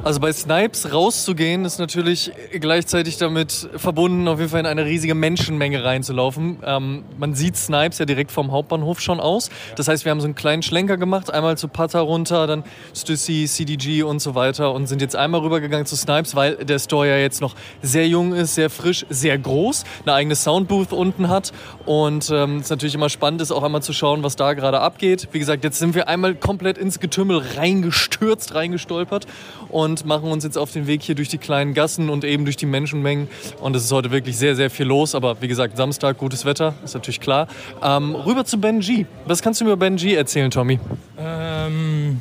[0.06, 5.16] Also bei Snipes rauszugehen ist natürlich gleichzeitig damit verbunden, auf jeden Fall in eine riesige
[5.16, 6.58] Menschenmenge reinzulaufen.
[6.64, 9.50] Ähm, man sieht Snipes ja direkt vom Hauptbahnhof schon aus.
[9.74, 12.62] Das heißt, wir haben so einen kleinen Schlenker gemacht, einmal zu Pata runter, dann
[12.94, 17.08] Stussy, CDG und so weiter und sind jetzt einmal rübergegangen zu Snipes, weil der Store
[17.08, 21.52] ja jetzt noch sehr jung ist, sehr frisch, sehr groß, eine eigene Soundbooth unten hat
[21.84, 25.26] und ähm, es natürlich immer spannend ist, auch einmal zu schauen, was da gerade abgeht.
[25.32, 29.26] Wie gesagt, jetzt sind wir einmal komplett ins Getümmel reingestürzt, reingestolpert
[29.68, 32.56] und machen uns jetzt auf den Weg hier durch die kleinen Gassen und eben durch
[32.56, 33.28] die Menschenmengen.
[33.60, 35.14] Und es ist heute wirklich sehr, sehr viel los.
[35.14, 37.48] Aber wie gesagt, Samstag, gutes Wetter, ist natürlich klar.
[37.82, 39.06] Ähm, rüber zu Benji.
[39.24, 40.78] Was kannst du mir über Benji erzählen, Tommy?
[41.18, 42.20] Ähm,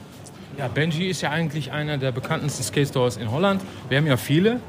[0.58, 3.62] ja, Benji ist ja eigentlich einer der bekanntesten Skate Stores in Holland.
[3.90, 4.60] Wir haben ja viele.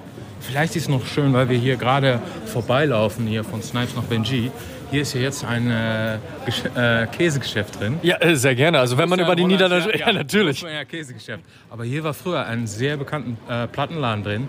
[0.46, 4.52] Vielleicht ist es noch schön, weil wir hier gerade vorbeilaufen, hier von Snipes nach Benji.
[4.92, 7.98] Hier ist ja jetzt ein äh, äh, Käsegeschäft drin.
[8.02, 8.78] Ja, äh, sehr gerne.
[8.78, 9.98] Also wenn man über die Niederlande...
[9.98, 10.62] Ja, natürlich.
[10.62, 11.42] Ja, Käsegeschäft.
[11.68, 14.48] Aber hier war früher ein sehr bekannter äh, Plattenladen drin.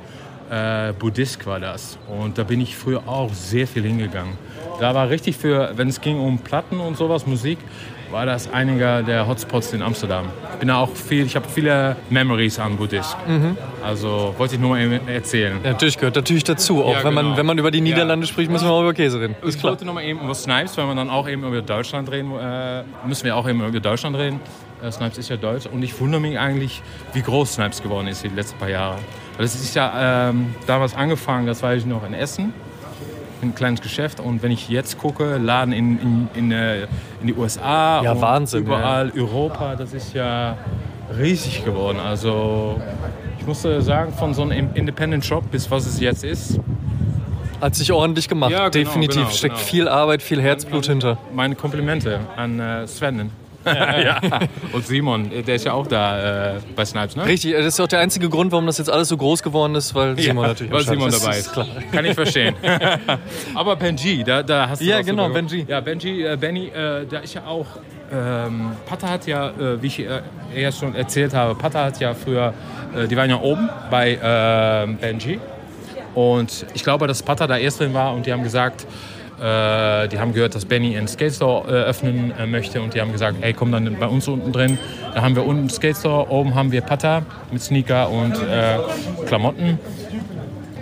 [0.51, 1.97] Äh, Buddhist war das.
[2.07, 4.33] Und da bin ich früher auch sehr viel hingegangen.
[4.79, 7.57] Da war richtig für, wenn es ging um Platten und sowas, Musik,
[8.11, 10.25] war das einiger der Hotspots in Amsterdam.
[10.53, 13.15] Ich bin da auch viel, ich habe viele Memories an Buddhist.
[13.27, 13.57] Mhm.
[13.83, 15.59] Also wollte ich nur mal eben erzählen.
[15.63, 16.83] Ja, natürlich gehört natürlich dazu.
[16.83, 17.37] Auch Ja, wenn, man, genau.
[17.37, 18.31] wenn man über die Niederlande Ja.
[18.31, 19.35] spricht, müssen wir auch über Käse reden.
[19.41, 19.71] Ist Ich klar.
[19.73, 22.83] wollte noch mal eben über Snipes, weil wir dann auch eben über Deutschland reden, äh,
[23.05, 24.39] müssen wir auch eben über Deutschland reden.
[24.81, 26.81] Äh, Snipes ist ja deutsch und ich wundere mich eigentlich,
[27.13, 28.97] wie groß Snipes geworden ist die letzten paar Jahre.
[29.37, 32.53] Das ist ja ähm, damals angefangen, das weiß ich noch in Essen,
[33.41, 36.83] ein kleines Geschäft und wenn ich jetzt gucke, Laden in, in, in, äh,
[37.21, 40.57] in die USA, Ja, Wahnsinn, überall Europa, das ist ja
[41.17, 41.99] riesig geworden.
[41.99, 42.79] Also
[43.39, 46.59] ich muss äh, sagen, von so einem Independent Shop bis was es jetzt ist,
[47.61, 48.51] Hat sich ordentlich gemacht.
[48.51, 49.15] Ja, genau, Definitiv.
[49.15, 49.67] genau, Steckt genau.
[49.67, 51.17] viel Arbeit, viel Herzblut hinter.
[51.33, 53.31] Meine Komplimente an äh, Sven.
[54.03, 54.19] ja.
[54.73, 57.25] Und Simon, der ist ja auch da äh, bei Snipes, ne?
[57.25, 59.93] Richtig, das ist auch der einzige Grund, warum das jetzt alles so groß geworden ist,
[59.95, 61.23] weil Simon ja, natürlich weil Simon ist.
[61.23, 61.53] dabei ist.
[61.53, 61.67] Klar.
[61.91, 62.55] Kann ich verstehen.
[63.55, 65.65] Aber Benji, da, da hast du Ja, genau, Benji.
[65.67, 67.67] Ja, Benji, äh, Benny, äh, da ist ja auch.
[68.09, 70.21] Ähm, Pata hat ja, äh, wie ich äh,
[70.55, 72.53] erst schon erzählt habe, Pata hat ja früher,
[72.95, 75.39] äh, die waren ja oben bei äh, Benji.
[76.15, 78.87] Und ich glaube, dass Pata da erst drin war und die haben gesagt,
[79.39, 83.01] äh, die haben gehört, dass Benny einen Skate Store äh, öffnen äh, möchte und die
[83.01, 84.79] haben gesagt, hey, komm dann bei uns unten drin.
[85.13, 88.77] Da haben wir unten einen Skate Store, oben haben wir Pata mit Sneaker und äh,
[89.27, 89.79] Klamotten.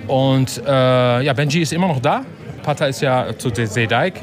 [0.07, 2.23] Und äh, ja, Benji ist immer noch da.
[2.63, 4.21] Pata ist ja zu Seedijk,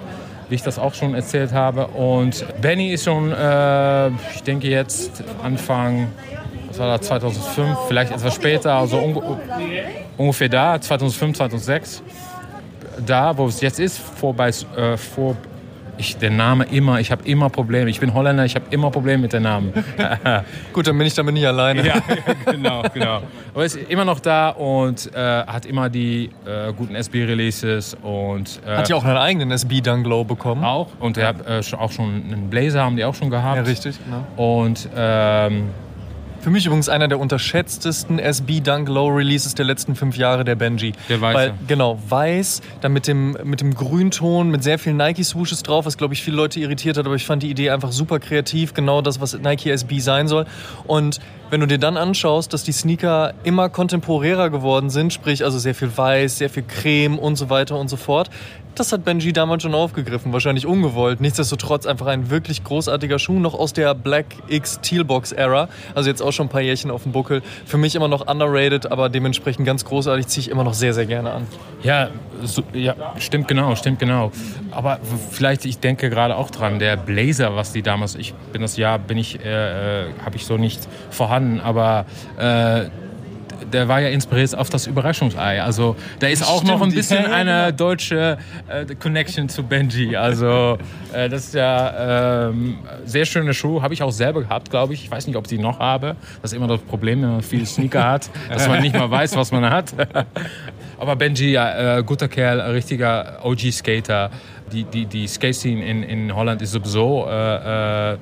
[0.49, 1.89] wie ich das auch schon erzählt habe.
[1.89, 6.09] Und Benny ist schon, äh, ich denke jetzt Anfang,
[6.69, 9.23] was war das, 2005, vielleicht etwas später, also unge
[10.17, 12.03] ungefähr da, 2005, 2006.
[13.07, 15.37] Da, wo es jetzt ist, vorbei, äh, vor,
[15.99, 17.91] ich, der Name immer, ich habe immer Probleme.
[17.91, 19.73] Ich bin Holländer, ich habe immer Probleme mit den Namen.
[20.73, 21.87] Gut, dann bin ich damit nicht alleine.
[21.87, 21.97] Ja,
[22.51, 23.23] genau, genau.
[23.55, 28.77] Aber ist immer noch da und äh, hat immer die äh, guten SB-Releases und äh,
[28.77, 30.65] Hat ja auch einen eigenen SB Dunglow bekommen.
[30.65, 30.89] auch.
[30.99, 33.57] Und er hat äh, auch schon einen Blazer haben die auch schon gehabt.
[33.59, 33.99] Ja, richtig.
[34.05, 34.63] Genau.
[34.63, 35.69] Und ähm,
[36.43, 40.57] Für mich übrigens einer der unterschätztesten SB Dunk Low Releases der letzten fünf Jahre, der
[40.57, 40.91] Benji.
[41.09, 41.39] Der weiße.
[41.39, 45.97] Weil, genau, weiß, dann mit dem, mit dem Grünton, mit sehr vielen Nike-Swooshes drauf, was,
[45.97, 49.03] glaube ich, viele Leute irritiert hat, aber ich fand die Idee einfach super kreativ, genau
[49.03, 50.47] das, was Nike SB sein soll.
[50.85, 55.61] Und wenn du dir dann anschaust, dass die Sneaker immer kontemporärer geworden sind, sprich also
[55.61, 58.31] sehr viel Weiß, sehr viel Creme und so weiter und so fort,
[58.75, 61.21] das hat Benji damals schon aufgegriffen, wahrscheinlich ungewollt.
[61.21, 65.69] Nichtsdestotrotz einfach ein wirklich großartiger Schuh, noch aus der Black X Tealbox Era.
[65.95, 67.43] Also jetzt auch schon ein paar Jährchen auf dem Buckel.
[67.67, 71.07] Für mich immer noch underrated, aber dementsprechend ganz großartig, ziehe ich immer noch sehr, sehr
[71.07, 71.47] gerne an.
[71.83, 72.11] ja,
[72.43, 74.33] so, ja, stimmt genau, stimmt genau.
[74.71, 74.99] Aber
[75.31, 78.99] vielleicht, ich denke gerade auch dran, der Blazer, was die damals, ich bin das Jahr,
[78.99, 80.81] bin ich, äh, äh, habe ich so nicht
[81.11, 82.07] vorhanden, aber
[82.39, 82.87] äh,
[83.71, 85.63] der war ja inspiriert auf das Überraschungsei.
[85.63, 90.17] Also da ist auch noch ein Stimmt, bisschen eine deutsche äh, Connection zu Benji.
[90.17, 90.79] Also
[91.13, 93.83] äh, das ist ja ähm, sehr schöne Schuh.
[93.83, 95.05] Habe ich auch selber gehabt, glaube ich.
[95.05, 96.17] Ich weiß nicht, ob ich die noch habe.
[96.41, 99.37] Das ist immer das Problem, wenn man viele Sneaker hat, dass man nicht mal weiß,
[99.37, 99.95] was man hat.
[100.99, 104.31] Aber Benji, ja, äh, guter Kerl, richtiger OG-Skater.
[104.73, 107.27] Die, die, die Skate-Scene in, in Holland ist sowieso...
[107.29, 108.19] Äh, äh,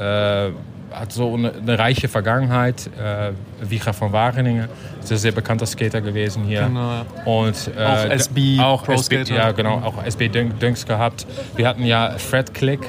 [0.00, 0.52] äh,
[0.92, 2.90] hat so eine, eine reiche Vergangenheit.
[2.98, 4.68] Äh, Wicha von Wageningen
[5.00, 6.62] ist ein sehr bekannter Skater gewesen hier.
[6.62, 7.02] Genau.
[7.24, 9.34] Und, äh, Auch SB auch Pro SB, Skater.
[9.34, 11.26] Ja, genau, auch SB Dunks gehabt.
[11.56, 12.80] Wir hatten ja Fred Click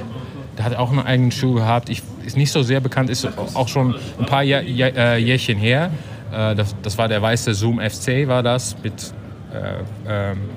[0.57, 1.89] Der hat auch einen eigenen Schuh gehabt.
[1.89, 5.57] Ich, ist nicht so sehr bekannt, ist auch schon ein paar Jahr, Jahr, äh, Jährchen
[5.57, 5.91] her.
[6.31, 9.13] Äh, das, das war der weiße Zoom FC, war das, mit
[9.53, 10.49] äh, ähm,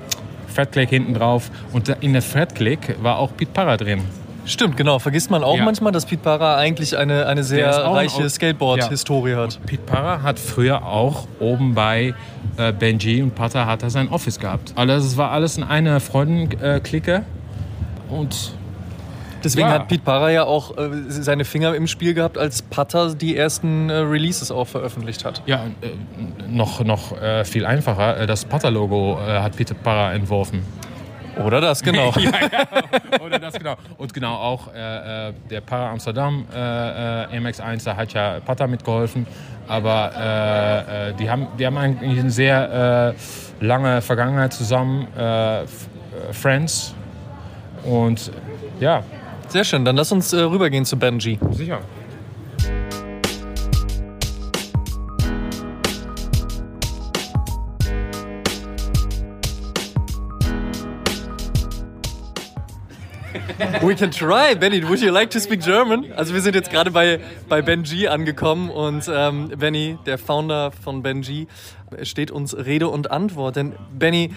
[0.47, 1.51] Fred Click hinten drauf.
[1.73, 4.01] Und in der Fred Click war auch Pete Parra drin.
[4.45, 4.99] Stimmt, genau.
[4.99, 5.63] Vergisst man auch Ja.
[5.65, 9.59] manchmal, dass Pete Parra eigentlich eine, eine sehr ein reiche Au- Skateboard-Historie hat.
[9.65, 12.13] Pete Parra hat früher auch oben bei
[12.57, 14.73] äh, Benji und Pata hat er sein Office gehabt.
[14.75, 17.23] Also es war alles in einer Freundenklicke.
[18.09, 18.53] Und
[19.43, 19.73] Deswegen Ja.
[19.75, 23.91] hat Pete Parra ja auch äh, seine Finger im Spiel gehabt, als Pata die ersten
[23.91, 25.43] äh, Releases auch veröffentlicht hat.
[25.45, 25.89] ja, äh,
[26.49, 30.63] noch, noch äh, viel einfacher, äh, das Pata-Logo äh, hat Pete Parra entworfen.
[31.43, 32.11] Oder das, genau.
[32.17, 33.19] ja, ja.
[33.19, 33.75] Oder das genau.
[33.97, 38.67] Und genau auch äh, äh, der Para Amsterdam äh, äh, MX1, da hat ja Pata
[38.67, 39.25] mitgeholfen.
[39.67, 43.15] Aber äh, äh, die, haben, die haben eigentlich eine sehr
[43.59, 45.07] lange Vergangenheit zusammen,
[46.31, 46.93] Friends.
[47.83, 48.31] Und
[48.79, 49.03] ja,
[49.47, 51.39] Sehr schön, dann lass uns rübergehen zu Benji.
[51.51, 51.79] sicher.
[63.85, 64.55] We can try.
[64.55, 66.11] Benny, would you like to speak German?
[66.13, 71.03] Also wir sind jetzt gerade bei, bei Benji angekommen und ähm, Benny, der Founder von
[71.03, 71.45] Benji,
[72.01, 73.57] steht uns Rede und Antwort.
[73.57, 74.31] Denn Benny,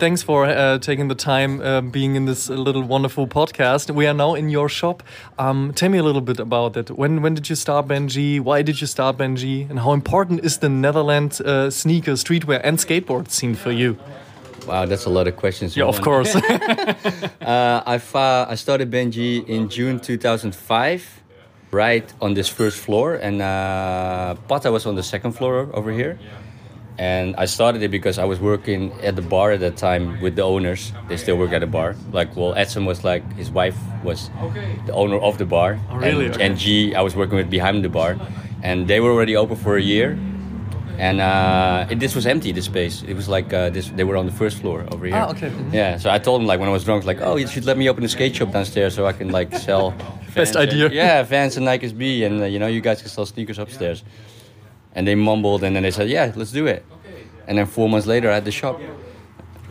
[0.00, 3.94] thanks for uh, taking the time uh, being in this little wonderful podcast.
[3.94, 5.04] We are now in your shop.
[5.38, 6.90] Um, tell me a little bit about that.
[6.90, 8.40] When when did you start Benji?
[8.40, 9.70] Why did you start Benji?
[9.70, 13.96] And how important is the Netherlands uh, sneaker, streetwear, and skateboard scene for you?
[14.68, 15.76] Wow, that's a lot of questions.
[15.76, 16.36] Yeah, of course.
[17.48, 17.94] Uh, I,
[18.50, 21.22] I started Benji in June 2005,
[21.70, 26.18] right on this first floor, and uh, Pata was on the second floor over here.
[26.98, 30.34] And I started it because I was working at the bar at that time with
[30.36, 30.92] the owners.
[31.08, 31.94] They still work at the bar.
[32.12, 34.30] Like, well, Edson was like, his wife was
[34.86, 35.78] the owner of the bar.
[35.90, 36.26] Oh, really?
[36.26, 36.44] And, Okay.
[36.46, 38.18] and G, I was working with behind the bar.
[38.62, 40.18] And they were already open for a year.
[40.98, 43.02] And uh, it, this was empty, this space.
[43.06, 43.88] It was like uh, this.
[43.90, 45.14] They were on the first floor over here.
[45.16, 45.48] Ah, okay.
[45.48, 45.72] Mhm.
[45.72, 47.76] Yeah, so I told him like when I was drunk, like, oh, you should let
[47.78, 49.94] me open a skate shop downstairs so I can like sell.
[50.34, 50.90] Best and- idea.
[50.90, 54.02] yeah, Vans and Nikes B, and uh, you know you guys can sell sneakers upstairs.
[54.94, 56.84] And they mumbled, and then they said, yeah, let's do it.
[57.46, 58.80] And then four months later, I had the shop.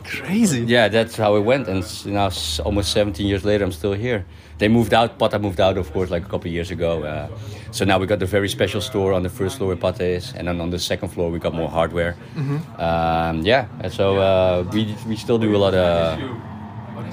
[0.08, 0.62] Crazy.
[0.62, 1.68] Yeah, that's how it went.
[1.68, 2.30] And now,
[2.64, 4.24] almost 17 years later, I'm still here.
[4.58, 5.18] They moved out.
[5.18, 7.04] Pata moved out, of course, like a couple of years ago.
[7.04, 7.28] Uh,
[7.70, 10.32] so now we got the very special store on the first floor where Pata is,
[10.34, 12.16] and then on the second floor we got more hardware.
[12.78, 16.18] Um, yeah, and so uh, we we still do a lot of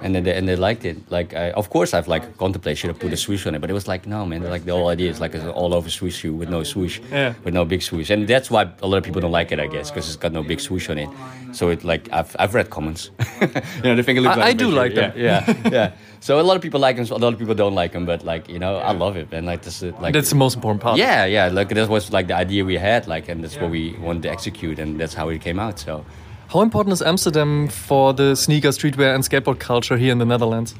[0.02, 0.96] And then they, and they liked it.
[1.10, 3.70] Like, I, of course, I've like contemplated should I put a swoosh on it, but
[3.70, 4.42] it was like, no, man.
[4.42, 7.34] Like the whole idea is like an all-over swoosh shoe with no swoosh, Yeah.
[7.44, 9.68] with no big swoosh, and that's why a lot of people don't like it, I
[9.68, 11.08] guess, because it's got no big swoosh on it.
[11.52, 13.10] So it like I've, I've read comments,
[13.40, 13.48] you
[13.84, 15.12] know, they think it looks I- like I do like them.
[15.16, 15.92] Yeah, yeah, yeah.
[16.20, 18.24] So a lot of people like them, a lot of people don't like them, but
[18.24, 20.80] like you know, I love it, and like this, is, like That's the most important
[20.82, 20.98] part.
[20.98, 21.46] yeah, yeah.
[21.48, 24.30] Like that was like the idea we had, like, and that's what we wanted to
[24.30, 25.78] execute, and that's how it came out.
[25.78, 26.04] So.
[26.52, 30.74] How important is Amsterdam for the sneaker, streetwear, and skateboard culture here in the Netherlands?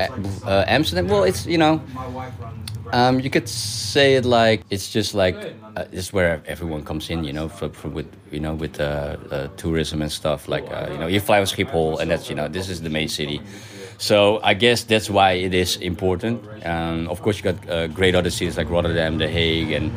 [0.00, 1.06] Uh, Amsterdam.
[1.06, 1.80] Well, it's you know,
[2.92, 5.36] um, you could say it like it's just like
[5.76, 9.16] uh, is where everyone comes in, you know, for, for with you know with uh,
[9.30, 10.48] uh, tourism and stuff.
[10.48, 12.90] Like uh, you know, you fly on Schiphol, and that's you know this is the
[12.90, 13.40] main city.
[13.98, 16.42] So I guess that's why it is important.
[16.66, 19.92] Um, of course, you got great other cities like Rotterdam, The Hague, and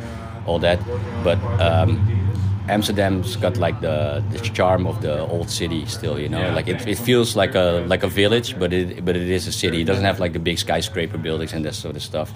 [0.46, 0.78] all that.
[1.24, 2.23] But um,
[2.68, 6.18] Amsterdam's got like the, the charm of the old city still.
[6.18, 6.54] You know, Yeah.
[6.54, 9.52] like it, it feels like a like a village, but it but it is a
[9.52, 9.80] city.
[9.82, 12.32] It doesn't have like the big skyscraper buildings and that sort of stuff.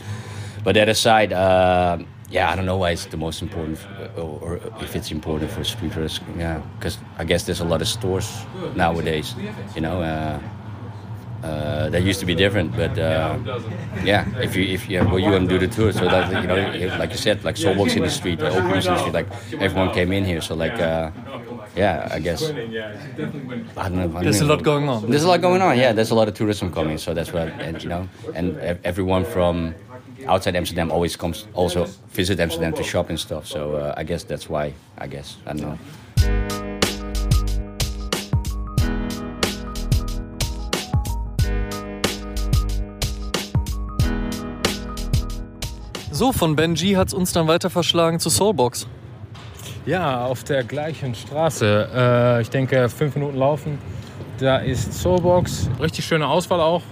[0.65, 1.99] But that aside, uh,
[2.31, 5.51] yeah, I don't know why it's the most important, f- or, or if it's important
[5.51, 6.21] for streeters.
[6.37, 8.29] Yeah, because I guess there's a lot of stores
[8.75, 9.35] nowadays.
[9.75, 10.39] You know, uh,
[11.43, 13.39] uh, that used to be different, but uh,
[14.03, 16.47] yeah, if you if you well, you want to do the tour, so that you
[16.49, 19.29] know, if- like you said, like Soulbox in the street, uh, in the street, like
[19.61, 20.41] everyone came in here.
[20.41, 21.11] So like, uh,
[21.77, 22.53] yeah, I guess
[23.77, 24.23] I don't know.
[24.23, 25.09] There's a lot going on.
[25.11, 25.79] There's a lot going on.
[25.79, 26.99] Yeah, there's a lot of tourism coming.
[26.99, 29.75] So that's what, and you know, and everyone from
[30.27, 33.47] outside Amsterdam always comes also visit Amsterdam to shop and stuff.
[33.47, 34.75] So uh, I guess that's why.
[34.99, 35.79] I guess I don't know.
[46.19, 48.89] So, von Benji hat es uns dann weiter verschlagen zu Soulbox.
[49.87, 51.89] Ja, auf der gleichen Straße.
[51.95, 53.79] Äh, ich denke, fünf Minuten laufen.
[54.41, 55.71] Da ist Soulbox.
[55.81, 56.83] Richtig schöne Auswahl auch.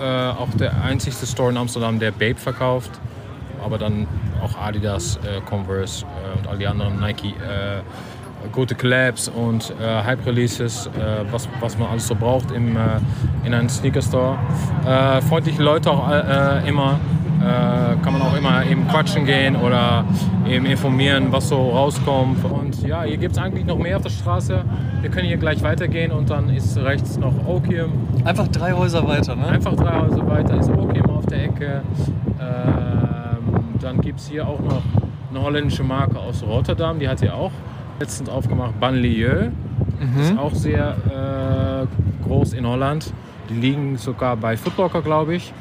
[0.00, 2.90] Äh, auch der einzigste Store in Amsterdam, der Babe verkauft.
[3.64, 4.08] Aber dann
[4.42, 7.28] auch Adidas, äh, Converse äh, und all die anderen Nike.
[7.28, 7.82] Äh,
[8.50, 10.90] gute Collabs und äh, Hype-Releases,
[11.30, 12.76] was, was man alles so braucht im,
[13.44, 14.38] in einem Sneaker-Store.
[15.28, 16.08] Freundliche Leute auch
[16.64, 17.00] immer.
[17.40, 20.04] Äh, kann man auch immer eben quatschen gehen oder
[20.48, 22.44] eben informieren, was so rauskommt.
[22.44, 24.64] Und ja, hier gibt es eigentlich noch mehr auf der Straße.
[25.00, 27.92] Wir können hier gleich weitergehen und dann ist rechts noch Okium.
[28.24, 29.46] Einfach drei Häuser weiter, ne?
[29.46, 31.82] Einfach drei Häuser weiter ist Okium auf der Ecke.
[32.40, 34.82] Ähm, dann gibt es hier auch noch
[35.30, 37.52] eine holländische Marke aus Rotterdam, die hat hier auch
[38.00, 39.52] letztens aufgemacht, Banlieue.
[40.20, 43.12] Ist auch sehr äh, groß in Holland.
[43.50, 45.52] Die liegen sogar bei Footlocker, glaube ich.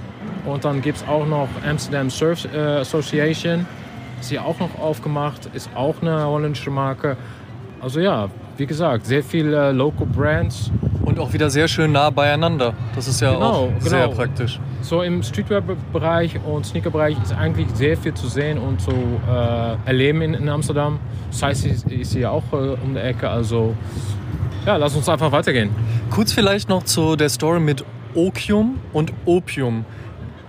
[0.48, 3.66] Und dann gibt es auch noch Amsterdam Surf äh, Association.
[4.20, 7.18] Ist hier auch noch aufgemacht, ist auch eine holländische Marke.
[7.82, 10.72] Also ja, wie gesagt, sehr viele Local Brands.
[11.04, 12.74] Und auch wieder sehr schön nah beieinander.
[12.96, 14.16] Das ist ja Genau, auch sehr genau.
[14.16, 14.60] praktisch.
[14.82, 20.22] So im Streetwear-Bereich und Sneaker-Bereich ist eigentlich sehr viel zu sehen und zu äh, erleben
[20.22, 21.00] in, in Amsterdam.
[21.30, 23.76] Size ist, ist hier auch äh, um die Ecke, also
[24.66, 25.70] ja, lass uns einfach weitergehen.
[26.10, 29.86] Kurz vielleicht noch zu der Story mit Opium und Opium.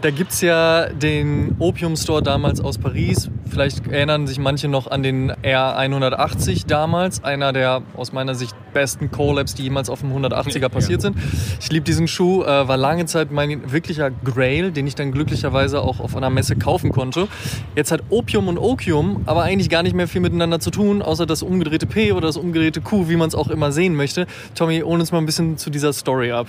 [0.00, 3.28] Da gibt es ja den Opium Store damals aus Paris.
[3.50, 7.24] Vielleicht erinnern sich manche noch an den R180 damals.
[7.24, 11.16] Einer der aus meiner Sicht besten Collabs, die jemals auf dem 180er passiert sind.
[11.60, 12.44] Ich liebe diesen Schuh.
[12.44, 16.54] Äh, war lange Zeit mein wirklicher Grail, den ich dann glücklicherweise auch auf einer Messe
[16.54, 17.26] kaufen konnte.
[17.74, 21.26] Jetzt hat Opium und Opium aber eigentlich gar nicht mehr viel miteinander zu tun, außer
[21.26, 24.28] das umgedrehte P oder das umgedrehte Q, wie man es auch immer sehen möchte.
[24.54, 26.46] Tommy, hol uns mal ein bisschen zu dieser Story ab.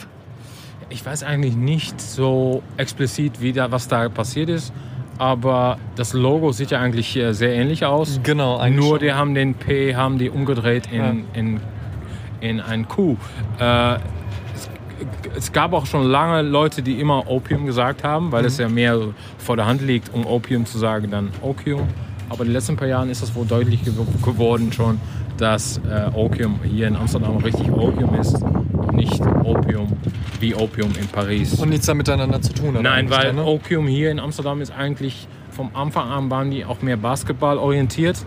[0.90, 4.74] Ich weiß eigentlich nicht so explizit, wie da, was da passiert ist,
[5.20, 8.20] aber das Logo sieht ja eigentlich sehr ähnlich aus.
[8.24, 9.00] Genau, eigentlich Nur schon.
[9.08, 11.14] die haben den P haben die umgedreht in, Ja.
[11.34, 11.60] in,
[12.42, 13.18] in ein Q.
[13.60, 13.96] Äh,
[14.56, 14.70] es,
[15.38, 18.64] es gab auch schon lange Leute, die immer Opium gesagt haben, weil es Mhm.
[18.64, 19.00] ja mehr
[19.38, 21.82] vor der Hand liegt, um Opium zu sagen, dann Opium.
[22.30, 25.00] Aber in den letzten paar Jahren ist das wohl deutlich gew geworden schon,
[25.38, 28.44] dass äh, Opium hier in Amsterdam richtig Opium ist
[28.92, 29.98] nicht Opium
[30.40, 31.60] wie Opium in Paris.
[31.60, 32.82] Und nichts da miteinander zu tun hat.
[32.82, 33.46] Nein, weil dann, ne?
[33.46, 38.26] Opium hier in Amsterdam ist eigentlich vom Anfang an waren die auch mehr Basketball orientiert.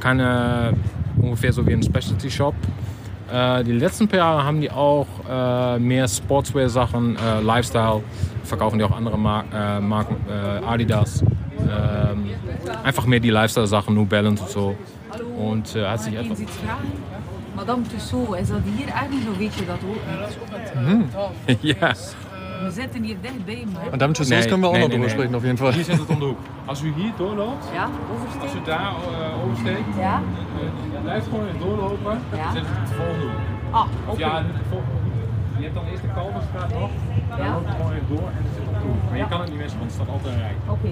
[0.00, 0.74] Keine
[1.16, 2.54] ungefähr so wie ein Specialty Shop.
[3.32, 8.02] Äh, die letzten paar Jahre haben die auch äh, mehr Sportswear-Sachen, äh, Lifestyle,
[8.44, 11.24] verkaufen die auch andere Mar äh, Marken, äh, Adidas.
[11.58, 12.30] Ähm,
[12.84, 14.76] einfach mehr die Lifestyle-Sachen, New Balance und so.
[15.38, 16.38] Und äh, hat sich etwas.
[17.56, 20.02] Madame Tussauds, is dat hier ergens of weet je dat ook
[21.46, 21.58] niet?
[21.78, 21.94] ja.
[22.64, 23.82] We zitten hier dichtbij, man.
[23.90, 25.72] Madame Tussauds Nee, können wir auch nee, noch nee, jeden Fall.
[25.72, 26.38] Hier zit het om de hoek.
[26.64, 27.88] Als u hier doorloopt, Ja,
[28.42, 30.20] als u daar uh, oversteekt, Ja?
[30.92, 32.18] Je blijft gewoon even doorlopen.
[32.32, 32.42] Ja.
[32.44, 33.40] Dan zit het de volgende hoek.
[33.70, 34.18] Ah, oké.
[34.18, 35.04] ja, de volgende hoek.
[35.58, 36.90] Je hebt dan eerst de Kalverstraat nog.
[37.28, 37.52] Dan Ja.
[37.52, 39.02] loop je gewoon even door en dan zit het op de hoek.
[39.08, 40.56] Maar je kan het niet missen, want het staat altijd een rij.
[40.74, 40.88] Oké,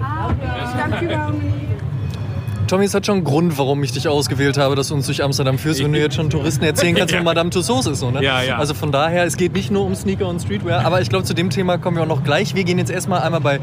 [2.67, 5.23] Tommy, es hat schon einen Grund, warum ich dich ausgewählt habe, dass du uns durch
[5.23, 7.99] Amsterdam führst, wenn du jetzt schon Touristen erzählen kannst, wo Madame Tussauds ist.
[7.99, 8.23] So, ne?
[8.23, 8.57] Ja, ja.
[8.57, 11.33] Also von daher, es geht nicht nur um Sneaker und Streetwear, aber ich glaube, zu
[11.35, 12.55] dem Thema kommen wir auch noch gleich.
[12.55, 13.59] Wir gehen jetzt erstmal einmal bei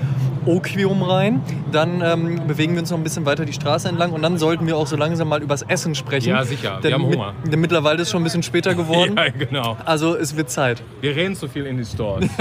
[0.46, 1.40] Oquium rein,
[1.72, 4.66] dann ähm, bewegen wir uns noch ein bisschen weiter die Straße entlang und dann sollten
[4.66, 6.30] wir auch so langsam mal übers Essen sprechen.
[6.30, 6.78] Ja, sicher.
[6.82, 7.34] Wir haben mit- Hunger.
[7.44, 9.14] Denn mittlerweile ist es schon ein bisschen später geworden.
[9.16, 9.76] Ja, genau.
[9.84, 10.82] Also es wird Zeit.
[11.00, 12.26] Wir reden zu viel in die Stores.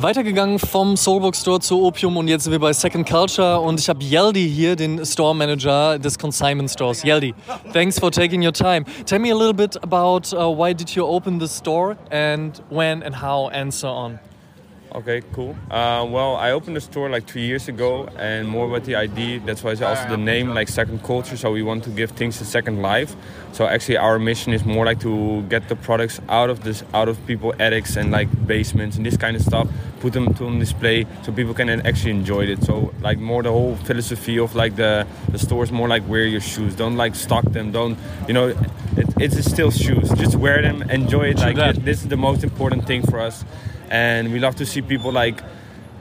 [0.00, 3.88] Weitergegangen vom Soulbook Store zu Opium und jetzt sind wir bei Second Culture und ich
[3.88, 7.02] habe Yeldi hier, den Store Manager des Consignment Stores.
[7.02, 7.34] Yeldi,
[7.72, 8.84] thanks for taking your time.
[9.06, 13.02] Tell me a little bit about uh, why did you open the store and when
[13.02, 14.20] and how and so on.
[14.94, 15.54] Okay, cool.
[15.70, 19.38] Uh, well, I opened the store like two years ago, and more about the idea.
[19.40, 21.36] That's why it's also the name, like second culture.
[21.36, 23.14] So we want to give things a second life.
[23.52, 27.08] So actually, our mission is more like to get the products out of this, out
[27.08, 29.68] of people attics and like basements and this kind of stuff.
[30.00, 32.62] Put them to on display so people can actually enjoy it.
[32.64, 36.24] So like more the whole philosophy of like the the store is more like wear
[36.24, 36.74] your shoes.
[36.74, 37.72] Don't like stock them.
[37.72, 38.48] Don't you know?
[38.96, 40.08] It, it's still shoes.
[40.14, 40.82] Just wear them.
[40.90, 41.38] Enjoy it.
[41.38, 43.44] Like this is the most important thing for us
[43.90, 45.42] and we love to see people like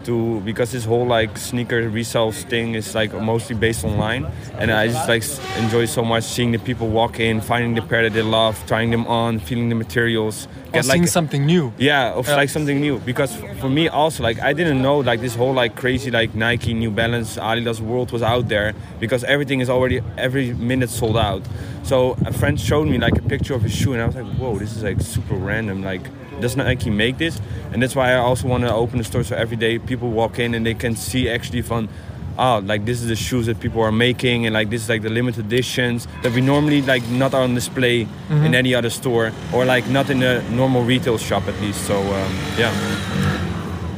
[0.08, 4.26] to because this whole like sneaker resale thing is like mostly based online.
[4.58, 5.24] And i just like
[5.64, 8.92] enjoy so much seeing the people walk in finding the pair that they love trying
[8.92, 10.48] them on feeling the materials.
[10.72, 11.74] Get or like something new.
[11.78, 12.36] Yeah of yeah.
[12.36, 13.00] like something new.
[13.00, 16.74] Because for me also like i didn't know like this whole like crazy like nike
[16.74, 21.42] new balance adidas world was out there because everything is already every minute sold out
[21.88, 24.26] so a friend showed me like a picture of his shoe and i was like
[24.36, 26.02] whoa this is like super random like
[26.40, 27.42] does not actually make this?
[27.72, 30.40] And that's why i also want to open the store so every day people walk
[30.40, 31.90] in and they can see actually from
[32.38, 35.02] oh like this is the shoes that people are making and like this is like
[35.02, 38.46] the limited editions that we normally like not on display mm-hmm.
[38.46, 41.86] in any other store or like not in a normal retail shop at least.
[41.88, 42.74] So um, yeah.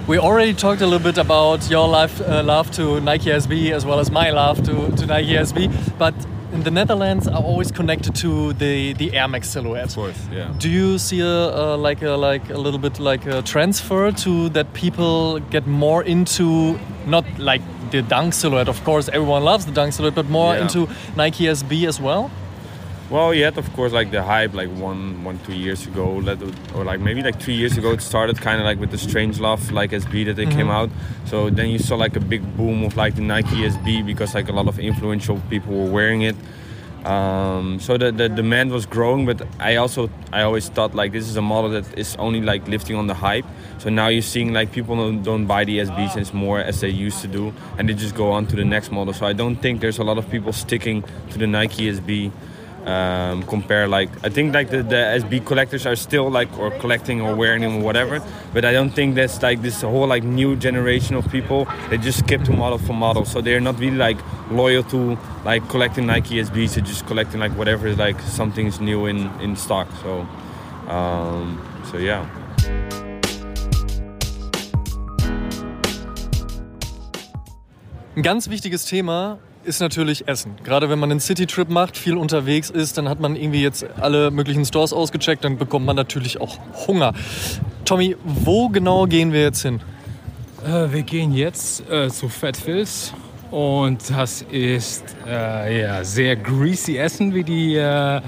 [0.08, 3.86] We already talked a little bit about your life, uh, love to Nike SB as
[3.86, 6.16] well as my love to, to Nike SB, but
[6.60, 9.90] in the Netherlands are always connected to the the Air Max silhouette.
[9.90, 10.54] Of course, yeah.
[10.58, 14.74] Do you see a, like a like a little bit like a transfer to that
[14.74, 18.70] people get more into not like the Dunk silhouette?
[18.70, 20.64] Of course, everyone loves the Dunk silhouette, but more yeah.
[20.64, 22.30] into Nike SB as well.
[23.10, 26.22] Well, you had of course like the hype like one, one, two years ago,
[26.76, 27.92] or like maybe like three years ago.
[27.92, 30.58] It started kind of like with the Strange Love like SB that they mm-hmm.
[30.58, 30.92] came out.
[31.26, 34.48] So then you saw like a big boom of like the Nike SB because like
[34.48, 36.36] a lot of influential people were wearing it.
[37.04, 41.28] Um, so the, the demand was growing, but I also I always thought like this
[41.28, 43.46] is a model that is only like lifting on the hype.
[43.80, 46.90] So now you're seeing like people don't, don't buy the SBs as more as they
[46.90, 49.14] used to do, and they just go on to the next model.
[49.14, 52.32] So I don't think there's a lot of people sticking to the Nike SB
[52.90, 57.22] um, compare like I think like the, the SB collectors are still like or collecting
[57.22, 58.22] or wearing them or whatever
[58.54, 62.20] but I don't think that's like this whole like new generation of people they just
[62.20, 64.18] skip to model for model so they're not really like
[64.52, 69.06] loyal to like collecting Nike SBs they're just collecting like whatever is like something's new
[69.06, 70.28] in in stock so
[70.90, 71.62] um,
[71.92, 72.28] so yeah.
[78.22, 80.56] Ganz wichtiges Thema ist natürlich Essen.
[80.64, 84.32] Gerade wenn man einen City-Trip macht, viel unterwegs ist, dann hat man irgendwie jetzt alle
[84.32, 86.58] möglichen Stores ausgecheckt, dann bekommt man natürlich auch
[86.88, 87.14] Hunger.
[87.86, 89.80] Tommy, wo genau gehen wir jetzt hin?
[90.66, 93.14] Äh, wir gehen jetzt äh, zu Fat Phil's
[93.52, 98.22] und das ist äh, ja, sehr greasy Essen, wie die äh,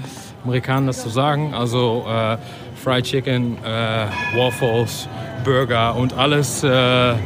[0.44, 1.54] Amerikaner das so sagen.
[1.54, 2.38] Also äh,
[2.76, 5.08] Fried Chicken, äh, Waffles,
[5.44, 7.18] Burger und alles, ähm,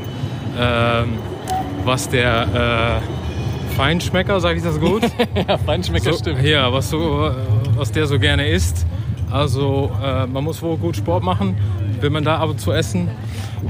[1.85, 3.03] was der
[3.77, 5.03] Feinschmecker, sage ich das gut?
[5.49, 6.43] ja, Feinschmecker so, stimmt.
[6.43, 7.31] Ja, was, so,
[7.75, 8.87] was der so gerne isst.
[9.31, 11.59] Also äh, man muss wohl gut Sport machen,
[12.01, 13.11] will man da ab und zu essen.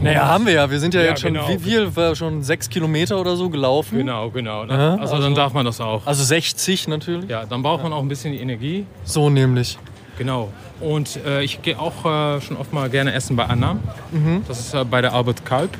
[0.01, 0.71] Naja, haben wir ja.
[0.71, 1.49] Wir sind ja, ja jetzt schon, genau.
[1.49, 3.99] wie viel, war schon sechs Kilometer oder so gelaufen.
[3.99, 4.63] Genau, genau.
[4.63, 6.07] Aha, also, also, dann darf man das auch.
[6.07, 7.29] Also 60 natürlich.
[7.29, 8.87] Ja, dann braucht man auch ein bisschen die Energie.
[9.03, 9.77] So nämlich.
[10.19, 10.53] Genau.
[10.79, 13.75] Und äh, ich gehe auch äh, schon oft mal gerne essen bei Anna.
[14.13, 14.45] Mhm.
[14.47, 15.77] Das ist bei der Albert Kalb.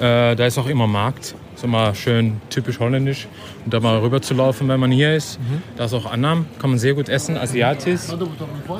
[0.00, 3.28] Äh, da ist auch immer Markt ist immer schön typisch holländisch.
[3.64, 5.38] Und da mal rüber zu laufen, wenn man hier ist.
[5.38, 5.62] Mhm.
[5.76, 8.00] Da ist auch Annam, kann man sehr gut essen, asiatisch.
[8.08, 8.14] Äh,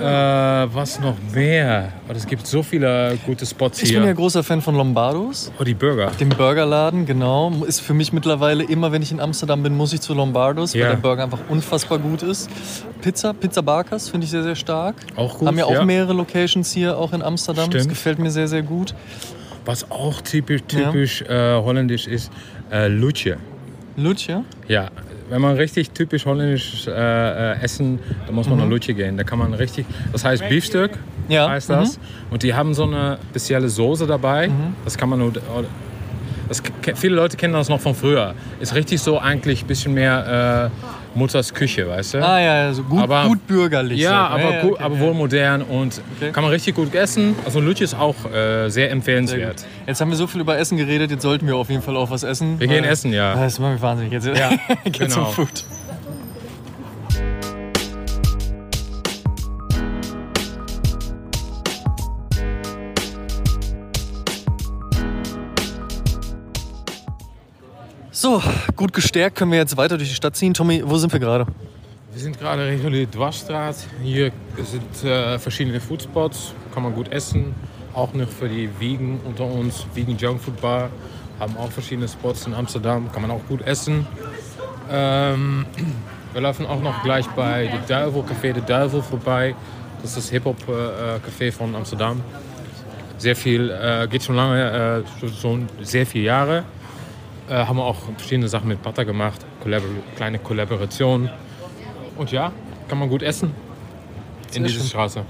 [0.03, 1.93] was noch mehr?
[2.09, 3.89] Oh, es gibt so viele gute Spots hier.
[3.89, 5.53] Ich bin ja großer Fan von Lombardos.
[5.61, 6.11] Oh, die Burger.
[6.19, 7.53] Dem Burgerladen, genau.
[7.67, 10.85] Ist für mich mittlerweile immer, wenn ich in Amsterdam bin, muss ich zu Lombardos, ja.
[10.85, 12.49] weil der Burger einfach unfassbar gut ist.
[13.03, 14.97] Pizza, Pizza Barkas finde ich sehr, sehr stark.
[15.17, 15.49] Auch gut.
[15.49, 15.85] Haben ja auch ja.
[15.85, 17.67] mehrere Locations hier, auch in Amsterdam.
[17.67, 17.81] Stimmt.
[17.85, 18.95] Das gefällt mir sehr, sehr gut.
[19.65, 21.59] Was auch typisch, typisch ja.
[21.59, 22.33] äh, holländisch ist,
[22.71, 23.37] äh, Lutje.
[23.97, 24.45] Lutje?
[24.69, 24.91] Ja,
[25.31, 28.65] wenn man richtig typisch holländisch äh, äh, essen, dann muss man mhm.
[28.65, 29.17] nach Lutje gehen.
[29.17, 30.99] Da kann man richtig, das heißt Beefstück,
[31.29, 31.49] ja.
[31.49, 31.99] heißt das.
[31.99, 32.03] Mhm.
[32.31, 34.49] Und die haben so eine spezielle Soße dabei.
[34.49, 34.75] Mhm.
[34.85, 35.33] Das kann man nur,
[36.49, 36.63] das,
[36.97, 38.35] viele Leute kennen das noch von früher.
[38.59, 42.19] Ist richtig so eigentlich ein bisschen mehr äh, Mutters Küche, weißt du?
[42.25, 44.01] Ah ja, also gut, aber, gut bürgerlich.
[44.01, 44.35] Ja, so.
[44.35, 46.33] aber, ja, gut, okay, aber wohl modern und okay.
[46.33, 47.35] kann man richtig gut essen.
[47.45, 49.61] Also Lütje ist auch äh, sehr empfehlenswert.
[49.61, 51.97] Sehr jetzt haben wir so viel über Essen geredet, jetzt sollten wir auf jeden Fall
[51.97, 52.61] auch was essen.
[52.61, 53.35] Wir gehen essen, ja.
[53.35, 54.13] Das macht mich wahnsinnig.
[54.13, 54.51] Jetzt ja,
[54.85, 55.27] geht's genau.
[55.27, 55.65] zum Food.
[68.23, 68.43] So,
[68.77, 70.53] gut gestärkt können wir jetzt weiter durch die Stadt ziehen.
[70.53, 71.47] Tommy, wo sind wir gerade?
[72.13, 73.77] Wir sind gerade regulär Dwarsstraat.
[74.03, 74.31] Hier
[74.63, 77.55] sind äh, verschiedene Foodspots, kann man gut essen.
[77.95, 80.91] Auch noch für die Vegan unter uns, Vegan Junk Food Bar,
[81.39, 84.07] haben auch verschiedene Spots in Amsterdam, kann man auch gut essen.
[84.91, 85.65] Ähm,
[86.35, 89.55] wir laufen auch noch gleich bei The Duivel, Café The Duivel vorbei.
[90.03, 92.21] Das ist das Hip-Hop-Café äh, von Amsterdam.
[93.17, 96.65] Sehr viel, äh, geht schon lange, äh, schon sehr viele Jahre.
[97.51, 101.31] Äh, haben wir auch verschiedene Sachen mit Butter gemacht, Kollabor kleine Kollaborationen.
[102.17, 102.53] Und ja,
[102.89, 103.53] kann man gut essen
[104.55, 105.25] in dieser Straße.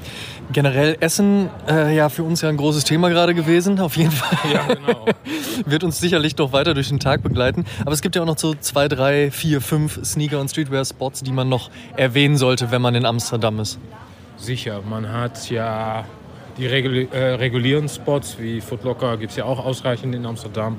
[0.52, 4.52] Generell Essen, äh, ja, für uns ja ein großes Thema gerade gewesen, auf jeden Fall.
[4.52, 5.06] Ja, genau.
[5.66, 7.64] Wird uns sicherlich noch weiter durch den Tag begleiten.
[7.82, 11.32] Aber es gibt ja auch noch so zwei, drei, vier, fünf Sneaker- und Streetwear-Spots, die
[11.32, 13.78] man noch erwähnen sollte, wenn man in Amsterdam ist.
[14.36, 16.04] Sicher, man hat ja
[16.56, 20.76] die regul äh, regulären Spots wie Footlocker, gibt es ja auch ausreichend in Amsterdam.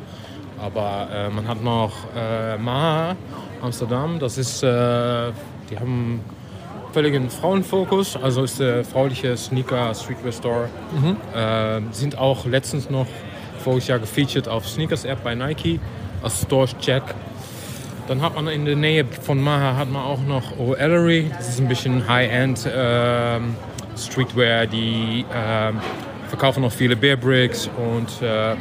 [0.61, 3.15] Aber äh, man hat noch äh, Maha
[3.61, 5.31] Amsterdam, das ist, äh,
[5.69, 6.21] die haben
[6.93, 10.69] völligen Frauenfokus, also ist der frauliche Sneaker Streetwear Store.
[10.91, 11.17] Mhm.
[11.35, 13.07] Äh, sind auch letztens noch
[13.63, 15.79] voriges Jahr gefeatured auf Sneakers App bei Nike
[16.21, 17.03] als Store Check.
[18.07, 21.29] Dann hat man in der Nähe von Maha hat man auch noch O'Ellery.
[21.37, 23.55] Das ist ein bisschen High-End ähm,
[23.95, 24.65] Streetwear.
[24.65, 25.79] Die ähm,
[26.27, 28.55] verkaufen noch viele Bear Bricks und äh,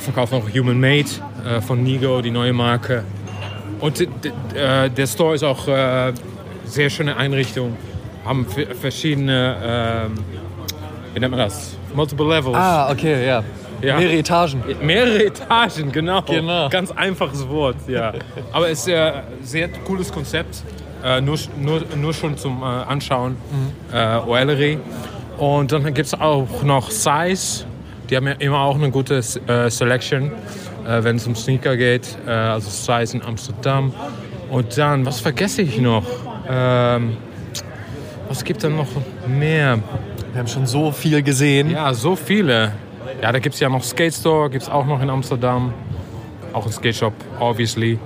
[0.00, 1.10] verkaufen auch Human Made
[1.46, 3.04] äh, von Nigo, die neue Marke.
[3.80, 6.12] Und äh, der Store ist auch äh,
[6.64, 7.76] sehr schöne Einrichtung.
[8.24, 8.46] Haben
[8.80, 10.14] verschiedene, ähm,
[11.14, 11.76] wie nennt man das?
[11.94, 12.56] Multiple Levels.
[12.56, 13.42] Ah, okay, ja.
[13.82, 13.96] Ja.
[13.96, 14.62] Mehrere Etagen.
[14.82, 16.22] Mehrere Etagen, genau.
[16.22, 16.68] Genau.
[16.68, 18.12] Ganz einfaches Wort, ja.
[18.52, 20.62] Aber es ist ein äh, sehr cooles Konzept.
[21.02, 23.32] Äh, nur, nur, nur schon zum äh, Anschauen.
[23.32, 23.96] Mhm.
[23.96, 24.78] Äh, Oelery.
[25.38, 27.64] Und dann gibt es auch noch Size.
[28.10, 30.32] Die haben ja immer auch eine gute äh, Selection,
[30.90, 32.16] äh, wenn es um Sneaker geht.
[32.26, 33.92] Äh, also Size in Amsterdam.
[34.50, 36.04] Und dann, was vergesse ich noch?
[36.48, 37.16] Ähm,
[38.28, 38.88] was gibt da noch
[39.26, 39.78] mehr?
[40.32, 41.70] Wir haben schon so viel gesehen.
[41.70, 42.72] Ja, so viele.
[43.22, 45.72] Ja, da gibt es ja noch Skate Store, gibt es auch noch in Amsterdam.
[46.52, 47.98] Auch ein Skate Shop, obviously.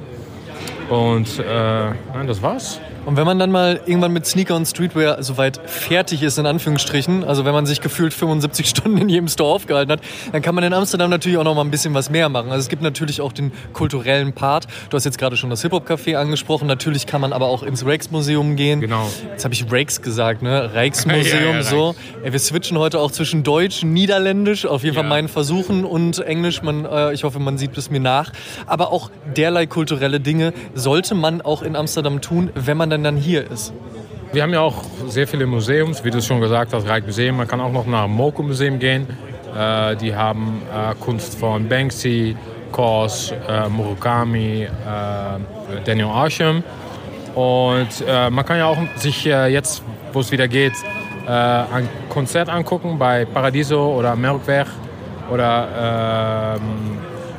[0.91, 2.81] Und äh, nein, das war's.
[3.07, 7.23] Und wenn man dann mal irgendwann mit Sneaker und Streetwear soweit fertig ist, in Anführungsstrichen,
[7.25, 10.01] also wenn man sich gefühlt 75 Stunden in jedem Store aufgehalten hat,
[10.33, 12.51] dann kann man in Amsterdam natürlich auch noch mal ein bisschen was mehr machen.
[12.51, 14.67] Also es gibt natürlich auch den kulturellen Part.
[14.91, 16.67] Du hast jetzt gerade schon das Hip-Hop-Café angesprochen.
[16.67, 18.81] Natürlich kann man aber auch ins Rijksmuseum gehen.
[18.81, 19.11] Genau.
[19.31, 20.73] Jetzt habe ich Rijks gesagt, ne?
[20.75, 21.95] Rijksmuseum, Ja, ja, so.
[22.23, 25.09] Ey, wir switchen heute auch zwischen Deutsch, Niederländisch, auf jeden Fall Ja.
[25.11, 26.63] meinen Versuchen und Englisch.
[26.63, 28.33] Man, äh, ich hoffe, man sieht es mir nach.
[28.67, 33.17] Aber auch derlei kulturelle Dinge sollte man auch in Amsterdam tun, wenn man dann, dann
[33.17, 33.73] hier ist.
[34.33, 37.37] Wir haben ja auch sehr viele Museums, wie du schon gesagt hast, Rijksmuseum.
[37.37, 39.07] Man kann auch noch nach Moko Museum gehen.
[39.57, 42.37] Äh, die haben äh, Kunst von Banksy,
[42.71, 44.69] Kors, äh, Murakami, äh,
[45.85, 46.63] Daniel Arsham.
[47.35, 49.83] Und äh, man kann ja auch sich äh, jetzt,
[50.13, 50.75] wo es wieder geht,
[51.27, 54.67] ein Konzert angucken bei Paradiso oder Melkweg.
[55.33, 56.99] Oder ähm,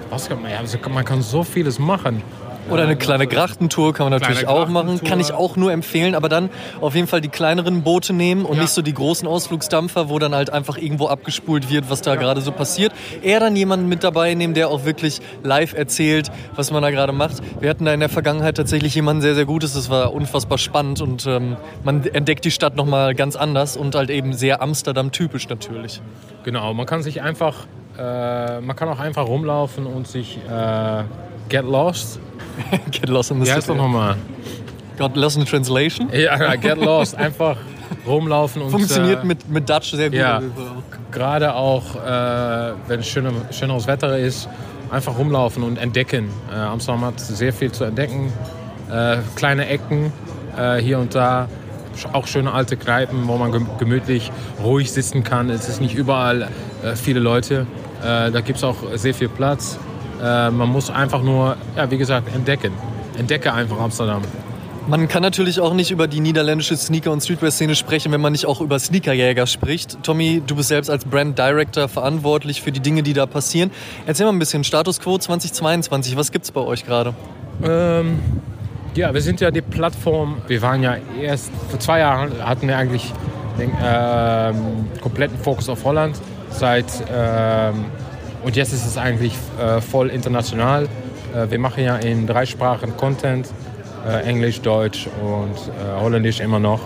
[0.09, 2.23] was kann man, ja, also man kann so vieles machen.
[2.69, 5.01] Oder eine kleine Grachtentour kann man natürlich auch machen.
[5.03, 6.49] Kann ich auch nur empfehlen, aber dann
[6.81, 8.63] auf jeden Fall die kleineren Boote nehmen und Ja.
[8.63, 12.41] nicht so die großen Ausflugsdampfer, wo dann halt einfach irgendwo abgespult wird, was da gerade
[12.41, 12.91] so passiert.
[13.21, 17.11] Eher dann jemanden mit dabei nehmen, der auch wirklich live erzählt, was man da gerade
[17.13, 17.35] macht.
[17.59, 19.73] Wir hatten da in der Vergangenheit tatsächlich jemanden sehr, sehr Gutes.
[19.73, 24.09] Das war unfassbar spannend und ähm, man entdeckt die Stadt nochmal ganz anders und halt
[24.09, 26.01] eben sehr Amsterdam-typisch natürlich.
[26.43, 31.03] Genau, man kann sich einfach, äh, man kann auch einfach rumlaufen und sich äh,
[31.49, 32.19] get lost.
[32.91, 33.77] Get lost in the Wie heißt city.
[33.77, 34.15] nochmal?
[34.97, 36.09] Got lost in translation.
[36.13, 37.13] Ja, get lost.
[37.17, 37.57] Einfach
[38.07, 40.17] rumlaufen und Funktioniert äh, mit, mit Dutch sehr gut.
[40.19, 40.41] ja.
[41.11, 44.47] gerade auch, äh, wenn schöner, schöneres Wetter ist,
[44.89, 46.29] einfach rumlaufen und entdecken.
[46.51, 48.31] Äh, Amsterdam hat sehr viel zu entdecken.
[48.89, 50.13] Äh, kleine Ecken
[50.57, 51.49] äh, hier und da.
[52.13, 54.31] Auch schöne alte Kneipen, wo man gem- gemütlich
[54.63, 55.49] ruhig sitzen kann.
[55.49, 56.43] Es ist nicht überall
[56.83, 57.67] äh, viele Leute.
[58.01, 59.79] Da gibt es auch sehr viel Platz.
[60.21, 62.71] Äh, man muss einfach nur, ja, wie gesagt, entdecken.
[63.17, 64.21] Entdecke einfach Amsterdam.
[64.87, 68.45] Man kann natürlich auch nicht über die niederländische Sneaker- und Streetwear-Szene sprechen, wenn man nicht
[68.45, 69.97] auch über Sneakerjäger spricht.
[70.03, 73.71] Tommy, du bist selbst als Brand Director verantwortlich für die Dinge, die da passieren.
[74.05, 76.15] Erzähl mal ein bisschen Status Quo 2022.
[76.17, 77.15] Was gibt's bei euch gerade?
[77.63, 78.19] Ähm,
[78.93, 80.37] ja, wir sind ja die Plattform.
[80.47, 83.11] Wir waren ja erst vor zwei Jahren hatten wir eigentlich
[83.57, 86.15] den ähm, kompletten Fokus auf Holland.
[86.51, 87.85] Seit ähm,
[88.45, 90.83] und jetzt ist es eigentlich äh, voll international.
[91.33, 93.49] Äh, wir machen ja in drei Sprachen Content:
[94.07, 96.81] äh, Englisch, Deutsch und äh, Holländisch immer noch.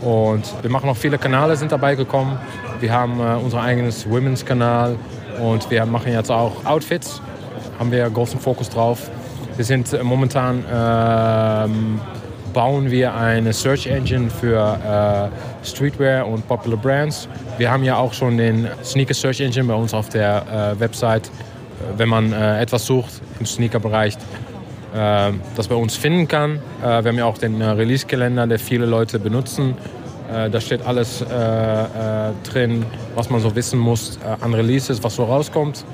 [0.00, 2.38] Und wir machen auch viele Kanäle sind dabei gekommen.
[2.80, 4.96] Wir haben äh, unser eigenes Women's Kanal
[5.40, 7.20] und wir machen jetzt auch Outfits.
[7.78, 9.10] Haben wir großen Fokus drauf.
[9.56, 12.00] Wir sind äh, momentan ähm,
[12.56, 15.30] bauen wir eine Search Engine für
[15.62, 17.28] äh, Streetwear und Popular Brands.
[17.58, 21.26] Wir haben ja auch schon den Sneaker Search Engine bei uns auf der äh, Website.
[21.26, 24.14] Äh, wenn man äh, etwas sucht im Sneaker-Bereich,
[24.94, 26.60] äh, das bei uns finden kann.
[26.80, 29.74] wir haben ja auch den Release-Kalender, der viele Leute benutzen.
[30.50, 31.24] da steht alles
[32.42, 35.84] drin, was man so wissen muss an Releases, was so rauskommt.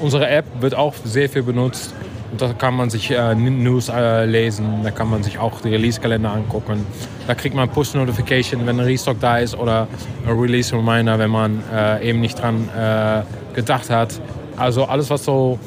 [0.00, 1.94] Unsere App wird auch sehr viel benutzt.
[2.38, 6.32] Da kann man sich äh, News äh, lesen, da kann man sich auch die Release-Kalender
[6.32, 6.86] angucken.
[7.26, 9.86] Da kriegt man Push-Notification, wenn ein Restock da ist oder
[10.26, 13.22] ein Release-Reminder, wenn man äh, eben nicht dran äh,
[13.54, 14.20] gedacht hat.
[14.56, 15.58] Also alles, was so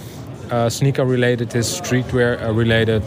[0.50, 3.04] äh, Sneaker-related ist, Streetwear-related.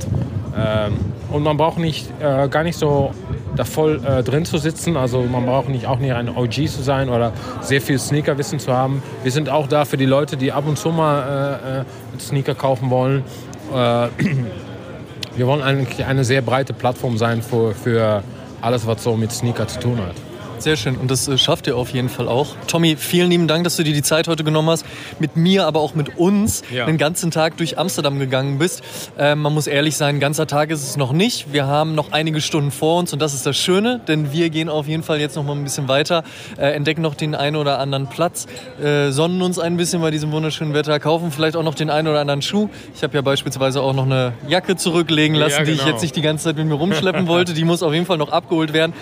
[0.57, 0.99] Ähm,
[1.31, 3.13] und man braucht nicht, äh, gar nicht so
[3.57, 4.97] da voll äh, drin zu sitzen.
[4.97, 8.73] Also man braucht nicht auch nicht ein OG zu sein oder sehr viel Sneakerwissen zu
[8.73, 9.03] haben.
[9.23, 12.91] Wir sind auch da für die Leute, die ab und zu mal äh, Sneaker kaufen
[12.91, 13.50] wollen äh,
[15.37, 18.23] wir wollen eigentlich eine sehr breite Plattform sein für, für
[18.61, 20.30] alles, was so mit Sneaker zu tun hat.
[20.61, 22.55] Sehr schön und das äh, schafft ihr auf jeden Fall auch.
[22.67, 24.85] Tommy, vielen lieben Dank, dass du dir die Zeit heute genommen hast,
[25.19, 26.85] mit mir, aber auch mit uns ja.
[26.85, 28.83] den ganzen Tag durch Amsterdam gegangen bist.
[29.17, 31.51] Äh, man muss ehrlich sein, ein ganzer Tag ist es noch nicht.
[31.55, 34.69] Wir haben noch einige Stunden vor uns und das ist das Schöne, denn wir gehen
[34.69, 36.25] auf jeden Fall jetzt noch mal ein bisschen weiter,
[36.59, 38.47] äh, entdecken noch den einen oder anderen Platz,
[38.83, 42.07] äh, sonnen uns ein bisschen bei diesem wunderschönen Wetter, kaufen vielleicht auch noch den einen
[42.07, 42.69] oder anderen Schuh.
[42.95, 45.67] Ich habe ja beispielsweise auch noch eine Jacke zurücklegen lassen, ja, genau.
[45.69, 45.93] die ich genau.
[45.93, 47.55] jetzt nicht die ganze Zeit mit mir rumschleppen wollte.
[47.55, 48.93] Die muss auf jeden Fall noch abgeholt werden.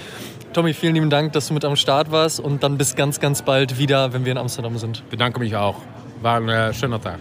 [0.59, 3.43] Tommy, vielen lieben Dank, dass du mit am Start warst und dann bis ganz, ganz
[3.43, 5.09] bald wieder, wenn wir in Amsterdam sind.
[5.09, 5.77] Bedanke mich auch.
[6.21, 7.21] War ein äh, schöner Tag.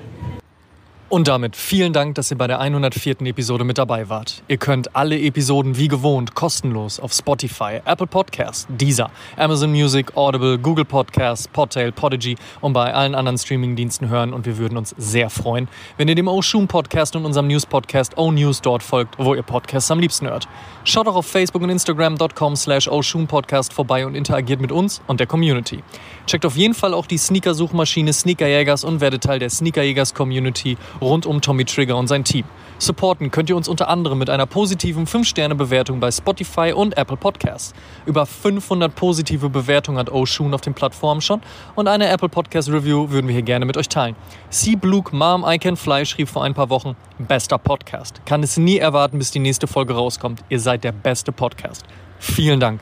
[1.10, 3.22] Und damit vielen Dank, dass ihr bei der 104.
[3.22, 4.44] Episode mit dabei wart.
[4.50, 10.58] Ihr könnt alle Episoden wie gewohnt kostenlos auf Spotify, Apple Podcasts, Deezer, Amazon Music, Audible,
[10.58, 15.30] Google Podcasts, Podtail, Podigy und bei allen anderen Streamingdiensten hören und wir würden uns sehr
[15.30, 19.34] freuen, wenn ihr dem Oshun Podcast und unserem News Podcast O News dort folgt, wo
[19.34, 20.50] ihr Podcasts am liebsten hört.
[20.84, 22.90] Schaut auch auf Facebook und Instagram.com slash
[23.28, 25.84] Podcast vorbei und interagiert mit uns und der Community.
[26.26, 31.26] Checkt auf jeden Fall auch die Sneaker-Suchmaschine Sneakerjägers und werdet Teil der Sneakerjägers Community rund
[31.26, 32.46] um Tommy Trigger und sein Team.
[32.80, 37.74] Supporten könnt ihr uns unter anderem mit einer positiven 5-Sterne-Bewertung bei Spotify und Apple Podcasts.
[38.06, 41.42] Über 500 positive Bewertungen hat Oshun auf den Plattformen schon
[41.76, 44.16] und eine Apple Podcast Review würden wir hier gerne mit euch teilen.
[44.50, 48.22] Sea Bluke Mom I Can Fly schrieb vor ein paar Wochen, bester Podcast.
[48.26, 50.44] Kann es nie erwarten, bis die nächste Folge rauskommt.
[50.50, 51.84] Ihr seid der beste Podcast.
[52.20, 52.82] Vielen Dank.